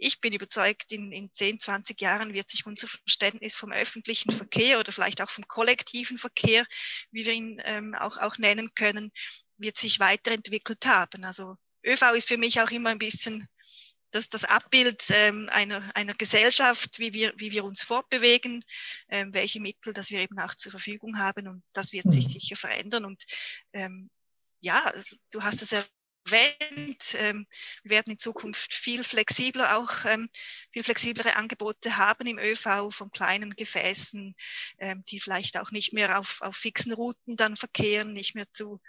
ich 0.04 0.20
bin 0.22 0.34
überzeugt, 0.34 0.92
in, 0.92 1.12
in 1.12 1.34
10, 1.34 1.60
20 1.60 2.00
Jahren 2.02 2.34
wird 2.34 2.50
sich 2.50 2.66
unser 2.66 2.88
Verständnis 2.88 3.56
vom 3.56 3.72
öffentlichen 3.72 4.32
Verkehr 4.32 4.80
oder 4.80 4.92
vielleicht 4.92 5.22
auch 5.22 5.30
vom 5.30 5.48
kollektiven 5.48 6.18
Verkehr, 6.18 6.66
wie 7.12 7.26
wir 7.26 7.34
ihn 7.34 7.62
ähm, 7.66 7.96
auch, 7.96 8.18
auch 8.18 8.38
nennen 8.38 8.74
können, 8.76 9.12
wird 9.58 9.78
sich 9.78 10.00
weiterentwickelt 10.00 10.86
haben. 10.86 11.24
Also 11.24 11.58
ÖV 11.86 12.14
ist 12.14 12.28
für 12.28 12.38
mich 12.38 12.60
auch 12.62 12.72
immer 12.72 12.90
ein 12.90 13.00
bisschen 13.00 13.48
das, 14.12 14.30
das 14.30 14.44
Abbild 14.44 15.06
ähm, 15.10 15.50
einer, 15.52 15.96
einer 15.96 16.14
Gesellschaft, 16.14 17.00
wie 17.00 17.14
wir, 17.14 17.34
wie 17.38 17.52
wir 17.52 17.64
uns 17.64 17.82
fortbewegen, 17.82 18.64
ähm, 19.10 19.34
welche 19.34 19.60
Mittel, 19.60 19.92
dass 19.92 20.12
wir 20.12 20.20
eben 20.20 20.40
auch 20.40 20.54
zur 20.54 20.72
Verfügung 20.72 21.18
haben 21.18 21.48
und 21.48 21.64
das 21.74 21.94
wird 21.94 22.06
mhm. 22.06 22.12
sich 22.12 22.28
sicher 22.28 22.56
verändern. 22.56 23.06
Und 23.06 23.24
ähm, 23.74 24.12
ja, 24.62 24.84
also, 24.84 25.16
du 25.32 25.42
hast 25.42 25.62
es 25.64 25.72
erwähnt, 26.26 27.16
ähm, 27.18 27.48
wir 27.84 27.92
werden 27.92 28.12
in 28.12 28.20
Zukunft 28.20 28.74
viel 28.74 29.04
flexibler 29.04 29.78
auch, 29.78 30.06
ähm, 30.06 30.30
viel 30.72 30.84
flexiblere 30.84 31.36
Angebote 31.36 31.98
haben 31.98 32.28
im 32.28 32.40
ÖV 32.40 32.92
von 32.92 33.12
kleinen 33.12 33.56
Gefäßen, 33.56 34.36
ähm, 34.80 35.04
die 35.10 35.20
vielleicht 35.20 35.58
auch 35.58 35.72
nicht 35.72 35.94
mehr 35.94 36.20
auf, 36.20 36.42
auf 36.42 36.56
fixen 36.56 36.94
Routen 36.94 37.36
dann 37.36 37.56
verkehren, 37.56 38.14
nicht 38.14 38.36
mehr 38.36 38.52
zu, 38.54 38.82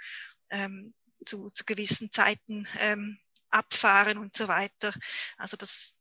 ähm, 0.51 0.95
zu, 1.25 1.51
zu 1.51 1.65
gewissen 1.65 2.11
Zeiten 2.11 2.69
ähm, 2.79 3.19
abfahren 3.51 4.19
und 4.19 4.37
so 4.37 4.49
weiter. 4.49 4.93
Also 5.37 5.57
das, 5.57 5.99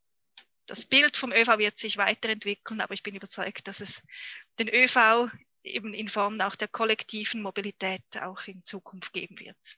das 0.66 0.86
Bild 0.86 1.18
vom 1.18 1.32
ÖV 1.32 1.58
wird 1.58 1.80
sich 1.80 1.98
weiterentwickeln, 1.98 2.82
aber 2.82 2.94
ich 2.94 3.04
bin 3.04 3.16
überzeugt, 3.16 3.68
dass 3.68 3.80
es 3.80 4.02
den 4.60 4.70
ÖV 4.70 5.30
eben 5.64 5.94
in 5.94 6.10
Form 6.10 6.40
auch 6.42 6.56
der 6.56 6.68
kollektiven 6.68 7.42
Mobilität 7.42 8.04
auch 8.22 8.48
in 8.48 8.66
Zukunft 8.66 9.14
geben 9.14 9.40
wird. 9.40 9.78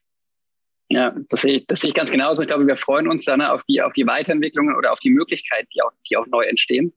Ja, 0.88 1.14
das 1.28 1.42
sehe 1.42 1.56
ich, 1.56 1.66
das 1.66 1.80
sehe 1.80 1.88
ich 1.88 1.94
ganz 1.94 2.10
genauso. 2.10 2.42
Ich 2.42 2.48
glaube, 2.48 2.66
wir 2.66 2.76
freuen 2.76 3.08
uns 3.08 3.24
dann 3.24 3.40
auf 3.40 3.62
die, 3.64 3.82
auf 3.82 3.92
die 3.92 4.06
Weiterentwicklungen 4.06 4.76
oder 4.76 4.92
auf 4.92 5.00
die 5.00 5.10
Möglichkeiten, 5.10 5.68
die 5.74 5.82
auch, 5.82 5.90
die 6.08 6.16
auch 6.16 6.26
neu 6.26 6.44
entstehen. 6.44 6.92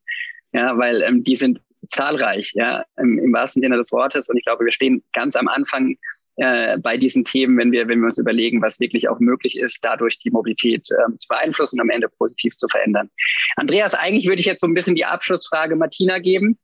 Ja, 0.53 0.77
weil 0.77 1.01
ähm, 1.01 1.23
die 1.23 1.35
sind 1.35 1.59
zahlreich, 1.87 2.51
ja, 2.53 2.83
im, 2.97 3.17
im 3.17 3.33
wahrsten 3.33 3.61
Sinne 3.61 3.77
des 3.77 3.91
Wortes. 3.91 4.29
Und 4.29 4.37
ich 4.37 4.45
glaube, 4.45 4.65
wir 4.65 4.71
stehen 4.71 5.03
ganz 5.13 5.35
am 5.35 5.47
Anfang 5.47 5.97
äh, 6.35 6.77
bei 6.77 6.97
diesen 6.97 7.25
Themen, 7.25 7.57
wenn 7.57 7.71
wir, 7.71 7.87
wenn 7.87 7.99
wir 7.99 8.05
uns 8.05 8.17
überlegen, 8.17 8.61
was 8.61 8.79
wirklich 8.79 9.09
auch 9.09 9.19
möglich 9.19 9.57
ist, 9.57 9.79
dadurch 9.81 10.19
die 10.19 10.29
Mobilität 10.29 10.87
äh, 10.91 11.17
zu 11.17 11.27
beeinflussen 11.27 11.79
und 11.79 11.81
am 11.81 11.89
Ende 11.89 12.09
positiv 12.09 12.55
zu 12.55 12.67
verändern. 12.67 13.09
Andreas, 13.55 13.93
eigentlich 13.93 14.27
würde 14.27 14.39
ich 14.39 14.45
jetzt 14.45 14.61
so 14.61 14.67
ein 14.67 14.73
bisschen 14.73 14.95
die 14.95 15.05
Abschlussfrage 15.05 15.75
Martina 15.75 16.19
geben. 16.19 16.57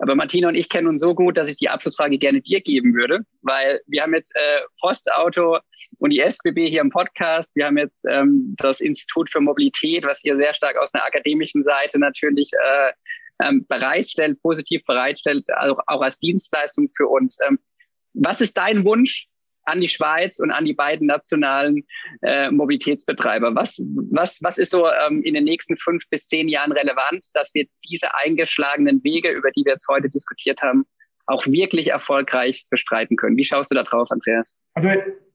Aber 0.00 0.14
Martina 0.14 0.48
und 0.48 0.54
ich 0.54 0.70
kennen 0.70 0.86
uns 0.86 1.02
so 1.02 1.14
gut, 1.14 1.36
dass 1.36 1.48
ich 1.48 1.58
die 1.58 1.68
Abschlussfrage 1.68 2.16
gerne 2.16 2.40
dir 2.40 2.62
geben 2.62 2.94
würde, 2.94 3.20
weil 3.42 3.80
wir 3.86 4.02
haben 4.02 4.14
jetzt 4.14 4.34
äh, 4.34 4.60
Postauto 4.80 5.58
und 5.98 6.10
die 6.10 6.20
SBB 6.20 6.70
hier 6.70 6.80
im 6.80 6.88
Podcast. 6.88 7.50
Wir 7.54 7.66
haben 7.66 7.76
jetzt 7.76 8.04
ähm, 8.08 8.54
das 8.56 8.80
Institut 8.80 9.28
für 9.28 9.40
Mobilität, 9.40 10.04
was 10.04 10.24
ihr 10.24 10.36
sehr 10.36 10.54
stark 10.54 10.78
aus 10.78 10.94
einer 10.94 11.04
akademischen 11.04 11.64
Seite 11.64 11.98
natürlich 11.98 12.50
äh, 12.52 12.92
ähm, 13.46 13.66
bereitstellt, 13.68 14.40
positiv 14.40 14.82
bereitstellt, 14.86 15.44
auch, 15.58 15.78
auch 15.86 16.00
als 16.00 16.18
Dienstleistung 16.18 16.88
für 16.96 17.06
uns. 17.06 17.38
Ähm, 17.46 17.58
was 18.14 18.40
ist 18.40 18.56
dein 18.56 18.84
Wunsch 18.84 19.26
an 19.70 19.80
die 19.80 19.88
Schweiz 19.88 20.38
und 20.38 20.50
an 20.50 20.64
die 20.64 20.74
beiden 20.74 21.06
nationalen 21.06 21.86
äh, 22.22 22.50
Mobilitätsbetreiber? 22.50 23.54
Was, 23.54 23.80
was, 24.10 24.38
was 24.42 24.58
ist 24.58 24.70
so 24.70 24.88
ähm, 24.88 25.22
in 25.22 25.34
den 25.34 25.44
nächsten 25.44 25.76
fünf 25.76 26.08
bis 26.10 26.26
zehn 26.26 26.48
Jahren 26.48 26.72
relevant, 26.72 27.26
dass 27.34 27.54
wir 27.54 27.66
diese 27.88 28.14
eingeschlagenen 28.14 29.02
Wege, 29.04 29.30
über 29.30 29.50
die 29.52 29.64
wir 29.64 29.72
jetzt 29.72 29.88
heute 29.88 30.08
diskutiert 30.08 30.60
haben, 30.62 30.84
auch 31.26 31.46
wirklich 31.46 31.88
erfolgreich 31.88 32.66
bestreiten 32.70 33.16
können? 33.16 33.36
Wie 33.36 33.44
schaust 33.44 33.70
du 33.70 33.74
da 33.74 33.84
drauf, 33.84 34.10
Andreas? 34.10 34.54
Also 34.74 34.90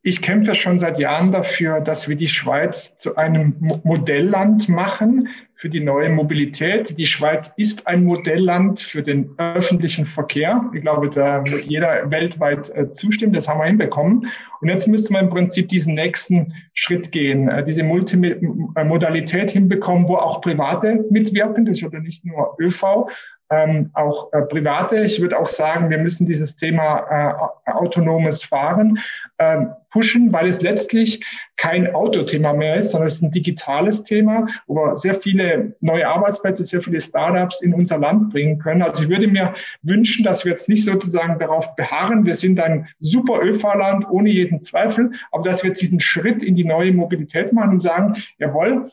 ich 0.07 0.21
kämpfe 0.21 0.53
schon 0.53 0.77
seit 0.77 0.99
Jahren 0.99 1.31
dafür, 1.31 1.81
dass 1.81 2.07
wir 2.07 2.15
die 2.15 2.27
Schweiz 2.27 2.95
zu 2.95 3.15
einem 3.15 3.55
Modellland 3.83 4.69
machen 4.69 5.29
für 5.55 5.67
die 5.67 5.79
neue 5.79 6.09
Mobilität. 6.09 6.95
Die 6.95 7.07
Schweiz 7.07 7.51
ist 7.57 7.87
ein 7.87 8.03
Modellland 8.03 8.79
für 8.79 9.01
den 9.01 9.31
öffentlichen 9.39 10.05
Verkehr. 10.05 10.63
Ich 10.75 10.81
glaube, 10.81 11.09
da 11.09 11.43
wird 11.47 11.65
jeder 11.65 12.11
weltweit 12.11 12.69
äh, 12.75 12.91
zustimmen. 12.91 13.33
Das 13.33 13.49
haben 13.49 13.59
wir 13.59 13.65
hinbekommen. 13.65 14.27
Und 14.61 14.69
jetzt 14.69 14.87
müsste 14.87 15.11
man 15.11 15.23
im 15.23 15.31
Prinzip 15.31 15.69
diesen 15.69 15.95
nächsten 15.95 16.53
Schritt 16.75 17.11
gehen, 17.11 17.49
äh, 17.49 17.63
diese 17.63 17.81
Multimodalität 17.81 19.49
hinbekommen, 19.49 20.07
wo 20.07 20.17
auch 20.17 20.39
Private 20.39 21.03
mitwirken. 21.09 21.65
Das 21.65 21.77
ist 21.77 21.81
ja 21.81 21.99
nicht 21.99 22.23
nur 22.23 22.55
ÖV, 22.59 23.07
ähm, 23.49 23.89
auch 23.93 24.31
äh, 24.33 24.41
private. 24.43 24.99
Ich 24.99 25.21
würde 25.21 25.39
auch 25.39 25.47
sagen, 25.47 25.89
wir 25.89 25.97
müssen 25.97 26.25
dieses 26.25 26.55
Thema 26.55 27.49
äh, 27.65 27.71
autonomes 27.71 28.43
Fahren 28.43 28.99
pushen, 29.89 30.32
weil 30.34 30.48
es 30.48 30.62
letztlich 30.62 31.24
kein 31.58 31.93
Autothema 31.93 32.54
mehr 32.54 32.78
ist, 32.78 32.91
sondern 32.91 33.08
es 33.08 33.15
ist 33.15 33.24
ein 33.24 33.32
digitales 33.32 34.04
Thema, 34.04 34.48
wo 34.67 34.76
wir 34.76 34.98
sehr 34.98 35.15
viele 35.15 35.76
neue 35.80 36.08
Arbeitsplätze, 36.08 36.63
sehr 36.63 36.82
viele 36.82 37.00
Startups 37.00 37.62
in 37.62 37.74
unser 37.74 37.98
Land 37.98 38.32
bringen 38.32 38.60
können. 38.60 38.82
Also 38.82 39.04
ich 39.04 39.10
würde 39.10 39.28
mir 39.28 39.54
wünschen, 39.84 40.24
dass 40.24 40.43
wir 40.45 40.52
jetzt 40.52 40.69
nicht 40.69 40.86
sozusagen 40.86 41.39
darauf 41.39 41.76
beharren, 41.76 42.26
wir 42.26 42.36
sind 42.36 42.60
ein 42.60 42.88
super 43.00 43.41
ÖV-Land 43.41 44.10
ohne 44.10 44.30
jeden 44.30 44.60
Zweifel, 44.60 45.12
aber 45.32 45.43
dass 45.43 45.63
wir 45.63 45.69
jetzt 45.69 45.82
diesen 45.82 46.00
Schritt 46.00 46.43
in 46.43 46.56
die 46.56 46.65
neue 46.65 46.91
Mobilität 46.91 47.54
machen 47.54 47.71
und 47.71 47.80
sagen, 47.80 48.15
jawohl, 48.38 48.71
ähm, 48.71 48.91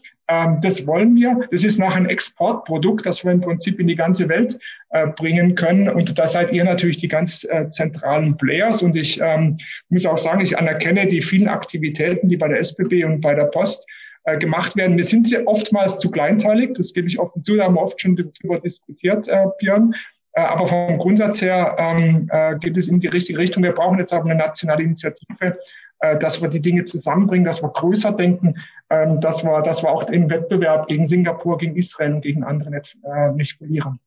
das 0.61 0.87
wollen 0.87 1.15
wir. 1.17 1.49
Das 1.51 1.65
ist 1.65 1.79
nachher 1.79 1.97
ein 1.97 2.09
Exportprodukt, 2.09 3.07
das 3.07 3.25
wir 3.25 3.33
im 3.33 3.41
Prinzip 3.41 3.81
in 3.81 3.87
die 3.87 3.97
ganze 3.97 4.29
Welt 4.29 4.59
äh, 4.91 5.07
bringen 5.09 5.55
können. 5.55 5.89
Und 5.89 6.19
da 6.19 6.27
seid 6.27 6.53
ihr 6.53 6.65
natürlich 6.65 6.99
die 6.99 7.09
ganz 7.09 7.45
äh, 7.45 7.69
zentralen 7.71 8.37
Players. 8.37 8.83
Und 8.83 8.97
ich 8.97 9.21
ähm, 9.21 9.59
muss 9.89 10.07
auch 10.07 10.19
sagen, 10.19 10.41
ich 10.41 10.57
anerkenne 10.57 11.07
die 11.07 11.23
vielen 11.23 11.49
Aktivitäten, 11.49 12.29
die 12.29 12.37
bei 12.37 12.49
der 12.49 12.61
SBB 12.61 13.05
und 13.05 13.21
bei 13.21 13.35
der 13.35 13.45
Post 13.45 13.87
äh, 14.25 14.39
gemacht 14.39 14.77
werden. 14.77 14.97
Wir 14.97 15.05
sind 15.05 15.27
sie 15.27 15.47
oftmals 15.47 15.99
zu 15.99 16.11
kleinteilig. 16.11 16.75
Das 16.75 16.93
gebe 16.93 17.09
ich 17.09 17.19
offen 17.19 17.43
zu. 17.43 17.57
Da 17.57 17.65
haben 17.65 17.75
wir 17.75 17.83
oft 17.83 18.01
schon 18.01 18.17
darüber 18.17 18.61
diskutiert, 18.61 19.29
Björn. 19.59 19.95
Aber 20.35 20.67
vom 20.67 20.99
Grundsatz 20.99 21.43
her 21.43 21.77
ähm, 21.79 22.29
äh, 22.33 22.57
geht 22.59 22.77
es 22.79 22.89
in 22.89 23.01
die 23.01 23.09
richtige 23.09 23.39
Richtung. 23.39 23.63
Wir 23.63 23.73
brauchen 23.73 23.99
jetzt 23.99 24.15
aber 24.15 24.25
eine 24.25 24.37
nationale 24.37 24.83
Initiative, 24.83 25.59
dass 26.03 26.43
wir 26.43 26.49
die 26.49 26.61
Dinge 26.61 26.85
zusammenbringen, 26.85 27.45
dass 27.45 27.63
wir 27.63 27.69
größer 27.69 28.13
denken, 28.13 28.57
ähm, 28.91 29.21
dass, 29.21 29.45
wir, 29.45 29.63
dass 29.63 29.83
wir 29.83 29.91
auch 29.91 30.09
im 30.11 30.29
Wettbewerb 30.29 30.89
gegen 30.89 31.07
Singapur, 31.07 31.59
gegen 31.59 31.77
Israel 31.77 32.15
und 32.15 32.23
gegen 32.23 32.43
andere 32.43 32.71
nicht, 32.71 32.97
äh, 33.05 33.33
nicht 33.33 33.57
verlieren. 33.57 34.01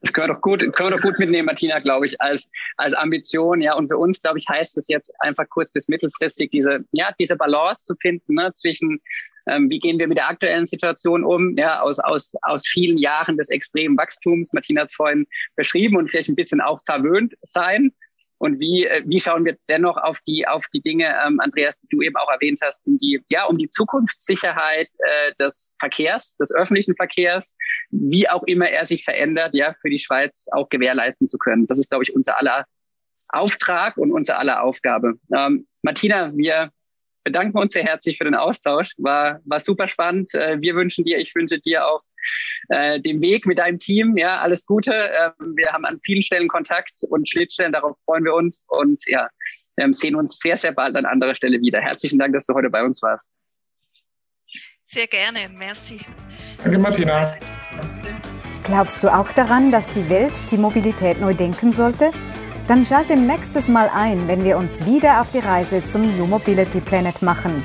Das 0.00 0.12
können 0.12 0.28
wir 0.28 0.34
doch 0.34 0.40
gut, 0.40 0.60
können 0.72 0.90
wir 0.90 0.96
doch 0.96 1.02
gut 1.02 1.18
mitnehmen, 1.18 1.46
Martina, 1.46 1.80
glaube 1.80 2.06
ich, 2.06 2.20
als, 2.20 2.50
als 2.76 2.94
Ambition. 2.94 3.60
Ja, 3.60 3.74
und 3.74 3.88
für 3.88 3.98
uns, 3.98 4.20
glaube 4.20 4.38
ich, 4.38 4.48
heißt 4.48 4.78
es 4.78 4.88
jetzt 4.88 5.12
einfach 5.20 5.48
kurz 5.48 5.70
bis 5.70 5.88
mittelfristig 5.88 6.50
diese, 6.50 6.84
ja, 6.92 7.10
diese 7.18 7.36
Balance 7.36 7.84
zu 7.84 7.94
finden, 7.96 8.34
ne, 8.34 8.52
zwischen, 8.54 9.00
ähm, 9.46 9.68
wie 9.68 9.78
gehen 9.78 9.98
wir 9.98 10.08
mit 10.08 10.16
der 10.16 10.28
aktuellen 10.28 10.64
Situation 10.64 11.24
um, 11.24 11.56
ja, 11.56 11.80
aus, 11.80 11.98
aus, 11.98 12.34
aus 12.42 12.66
vielen 12.66 12.96
Jahren 12.96 13.36
des 13.36 13.50
extremen 13.50 13.96
Wachstums. 13.98 14.52
Martina 14.54 14.82
hat 14.82 14.88
es 14.88 14.94
vorhin 14.94 15.26
beschrieben 15.56 15.96
und 15.96 16.08
vielleicht 16.08 16.30
ein 16.30 16.36
bisschen 16.36 16.60
auch 16.60 16.80
verwöhnt 16.86 17.34
sein 17.42 17.92
und 18.40 18.58
wie, 18.58 18.86
äh, 18.86 19.02
wie 19.04 19.20
schauen 19.20 19.44
wir 19.44 19.58
dennoch 19.68 19.98
auf 19.98 20.18
die, 20.26 20.48
auf 20.48 20.66
die 20.72 20.80
Dinge, 20.80 21.14
ähm, 21.26 21.40
Andreas, 21.40 21.76
die 21.76 21.88
du 21.90 22.00
eben 22.00 22.16
auch 22.16 22.30
erwähnt 22.30 22.60
hast, 22.62 22.80
um 22.86 22.96
die, 22.96 23.22
ja, 23.28 23.44
um 23.44 23.58
die 23.58 23.68
Zukunftssicherheit 23.68 24.88
äh, 24.98 25.34
des 25.38 25.74
Verkehrs, 25.78 26.36
des 26.36 26.50
öffentlichen 26.50 26.96
Verkehrs, 26.96 27.54
wie 27.90 28.30
auch 28.30 28.42
immer 28.44 28.70
er 28.70 28.86
sich 28.86 29.04
verändert, 29.04 29.52
ja, 29.52 29.74
für 29.82 29.90
die 29.90 29.98
Schweiz 29.98 30.48
auch 30.52 30.70
gewährleisten 30.70 31.28
zu 31.28 31.36
können. 31.36 31.66
Das 31.66 31.78
ist, 31.78 31.90
glaube 31.90 32.02
ich, 32.02 32.14
unser 32.14 32.38
aller 32.38 32.64
Auftrag 33.28 33.98
und 33.98 34.10
unser 34.10 34.38
aller 34.38 34.62
Aufgabe. 34.62 35.18
Ähm, 35.34 35.66
Martina, 35.82 36.34
wir 36.34 36.70
bedanken 37.24 37.58
uns 37.58 37.74
sehr 37.74 37.84
herzlich 37.84 38.16
für 38.16 38.24
den 38.24 38.34
Austausch. 38.34 38.92
War, 38.96 39.40
war 39.44 39.60
super 39.60 39.86
spannend. 39.86 40.32
Äh, 40.34 40.62
wir 40.62 40.74
wünschen 40.76 41.04
dir, 41.04 41.18
ich 41.18 41.34
wünsche 41.34 41.60
dir 41.60 41.86
auf 41.86 42.02
äh, 42.68 43.00
dem 43.00 43.20
Weg 43.20 43.46
mit 43.46 43.58
deinem 43.58 43.78
Team, 43.78 44.16
ja, 44.16 44.38
alles 44.40 44.64
Gute. 44.66 44.92
Ähm, 44.92 45.54
wir 45.56 45.72
haben 45.72 45.84
an 45.84 45.98
vielen 45.98 46.22
Stellen 46.22 46.48
Kontakt 46.48 47.02
und 47.08 47.28
Schnittstellen, 47.28 47.72
darauf 47.72 47.98
freuen 48.04 48.24
wir 48.24 48.34
uns 48.34 48.64
und 48.68 49.02
ja, 49.06 49.28
ähm, 49.76 49.92
sehen 49.92 50.14
uns 50.14 50.38
sehr, 50.38 50.56
sehr 50.56 50.72
bald 50.72 50.96
an 50.96 51.06
anderer 51.06 51.34
Stelle 51.34 51.60
wieder. 51.60 51.80
Herzlichen 51.80 52.18
Dank, 52.18 52.34
dass 52.34 52.46
du 52.46 52.54
heute 52.54 52.70
bei 52.70 52.82
uns 52.82 53.02
warst. 53.02 53.28
Sehr 54.82 55.06
gerne, 55.06 55.48
merci. 55.48 56.00
Danke, 56.62 56.78
Martina. 56.78 57.32
Glaubst 58.64 59.02
du 59.02 59.08
auch 59.08 59.32
daran, 59.32 59.70
dass 59.72 59.88
die 59.92 60.08
Welt 60.10 60.32
die 60.50 60.58
Mobilität 60.58 61.20
neu 61.20 61.34
denken 61.34 61.72
sollte? 61.72 62.10
Dann 62.66 62.84
schalte 62.84 63.16
nächstes 63.16 63.68
Mal 63.68 63.90
ein, 63.92 64.28
wenn 64.28 64.44
wir 64.44 64.56
uns 64.56 64.86
wieder 64.86 65.20
auf 65.20 65.30
die 65.32 65.38
Reise 65.40 65.84
zum 65.84 66.16
New 66.16 66.26
Mobility 66.26 66.80
Planet 66.80 67.22
machen. 67.22 67.64